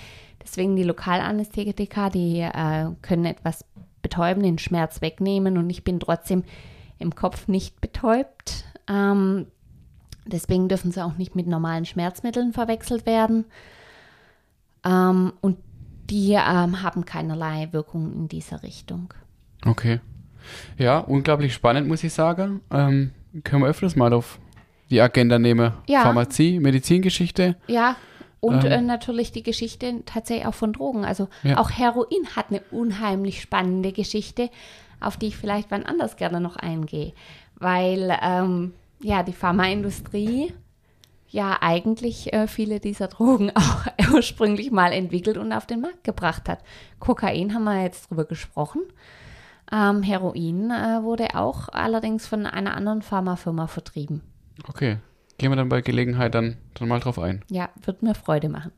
Deswegen 0.43 0.77
die 0.77 0.83
Lokalanästhetika, 0.83 2.11
die 2.11 2.41
äh, 2.41 2.91
können 3.03 3.25
etwas 3.25 3.65
betäuben, 4.03 4.43
den 4.43 4.59
Schmerz 4.59 5.01
wegnehmen 5.01 5.57
und 5.57 5.71
ich 5.71 5.85
bin 5.85 6.01
trotzdem 6.01 6.43
im 6.99 7.15
Kopf 7.15 7.49
nicht 7.49 7.81
betäubt. 7.81 8.65
Ähm, 8.89 9.47
deswegen 10.27 10.69
dürfen 10.69 10.93
sie 10.93 11.05
auch 11.05 11.17
nicht 11.17 11.35
mit 11.35 11.47
normalen 11.47 11.85
Schmerzmitteln 11.85 12.53
verwechselt 12.53 13.07
werden. 13.07 13.45
Ähm, 14.85 15.33
und 15.41 15.59
die 16.11 16.33
ähm, 16.33 16.83
haben 16.83 17.05
keinerlei 17.05 17.69
Wirkung 17.73 18.13
in 18.13 18.29
dieser 18.29 18.63
Richtung. 18.63 19.15
Okay. 19.65 20.01
Ja, 20.77 20.99
unglaublich 20.99 21.55
spannend, 21.55 21.87
muss 21.87 22.03
ich 22.03 22.13
sagen. 22.13 22.61
Ähm, 22.71 23.13
können 23.45 23.63
wir 23.63 23.69
öfters 23.69 23.95
mal 23.95 24.13
auf 24.13 24.41
die 24.91 25.01
Agenda 25.01 25.39
nehmen. 25.39 25.73
Ja. 25.87 26.03
Pharmazie, 26.03 26.59
Medizingeschichte. 26.59 27.57
Ja, 27.69 27.97
und 28.43 28.65
Ähm. 28.65 28.73
äh, 28.73 28.81
natürlich 28.83 29.31
die 29.33 29.45
Geschichte 29.45 30.03
tatsächlich 30.05 30.47
auch 30.47 30.55
von 30.55 30.73
Drogen. 30.73 31.05
Also 31.05 31.29
Ja. 31.45 31.59
auch 31.59 31.71
Heroin 31.71 32.27
hat 32.35 32.47
eine 32.51 32.61
unheimlich 32.73 33.41
spannende 33.41 33.93
Geschichte, 33.93 34.51
auf 35.01 35.17
die 35.17 35.29
ich 35.29 35.37
vielleicht 35.37 35.71
wann 35.71 35.87
anders 35.87 36.17
gerne 36.17 36.41
noch 36.41 36.57
eingehe. 36.57 37.13
Weil 37.57 38.19
ähm, 38.21 38.75
ja, 39.01 39.23
die 39.23 39.33
Pharmaindustrie 39.33 40.53
ja 41.29 41.57
eigentlich 41.61 42.33
äh, 42.33 42.47
viele 42.49 42.81
dieser 42.81 43.07
Drogen 43.09 43.53
auch 43.55 43.87
ursprünglich 44.13 44.73
mal 44.73 44.93
entwickelt 44.93 45.39
und 45.39 45.53
auf 45.53 45.67
den 45.67 45.81
Markt 45.81 46.03
gebracht 46.03 46.49
hat. 46.49 46.59
Kokain 46.99 47.55
haben 47.55 47.65
wir 47.65 47.83
jetzt 47.85 48.11
drüber 48.11 48.25
gesprochen. 48.25 48.83
Ähm, 49.71 50.03
Heroin 50.03 50.71
äh, 50.73 51.03
wurde 51.05 51.35
auch 51.37 51.69
allerdings 51.69 52.27
von 52.27 52.45
einer 52.47 52.77
anderen 52.77 53.03
Pharmafirma 53.03 53.69
vertrieben. 53.69 54.21
Okay. 54.69 54.99
Gehen 55.39 55.51
wir 55.51 55.57
dann 55.57 55.69
bei 55.69 55.81
Gelegenheit 55.81 56.35
dann, 56.35 56.57
dann 56.75 56.89
mal 56.89 57.01
drauf 57.01 57.19
ein. 57.19 57.45
Ja, 57.51 57.71
wird 57.85 58.03
mir 58.03 58.15
Freude 58.15 58.49
machen. 58.49 58.73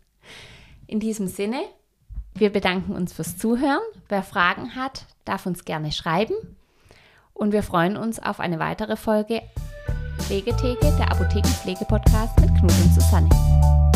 In 0.86 1.00
diesem 1.00 1.26
Sinne, 1.26 1.60
wir 2.34 2.50
bedanken 2.50 2.92
uns 2.92 3.12
fürs 3.12 3.36
Zuhören. 3.36 3.82
Wer 4.08 4.22
Fragen 4.22 4.74
hat, 4.74 5.06
darf 5.24 5.46
uns 5.46 5.64
gerne 5.64 5.92
schreiben. 5.92 6.34
Und 7.32 7.52
wir 7.52 7.62
freuen 7.62 7.96
uns 7.96 8.18
auf 8.20 8.40
eine 8.40 8.58
weitere 8.58 8.96
Folge 8.96 9.42
Pflegetheke, 10.18 10.94
der 10.98 11.10
Apothekenpflege-Podcast 11.10 12.40
mit 12.40 12.50
Knut 12.56 12.70
und 12.70 12.94
Susanne. 12.94 13.93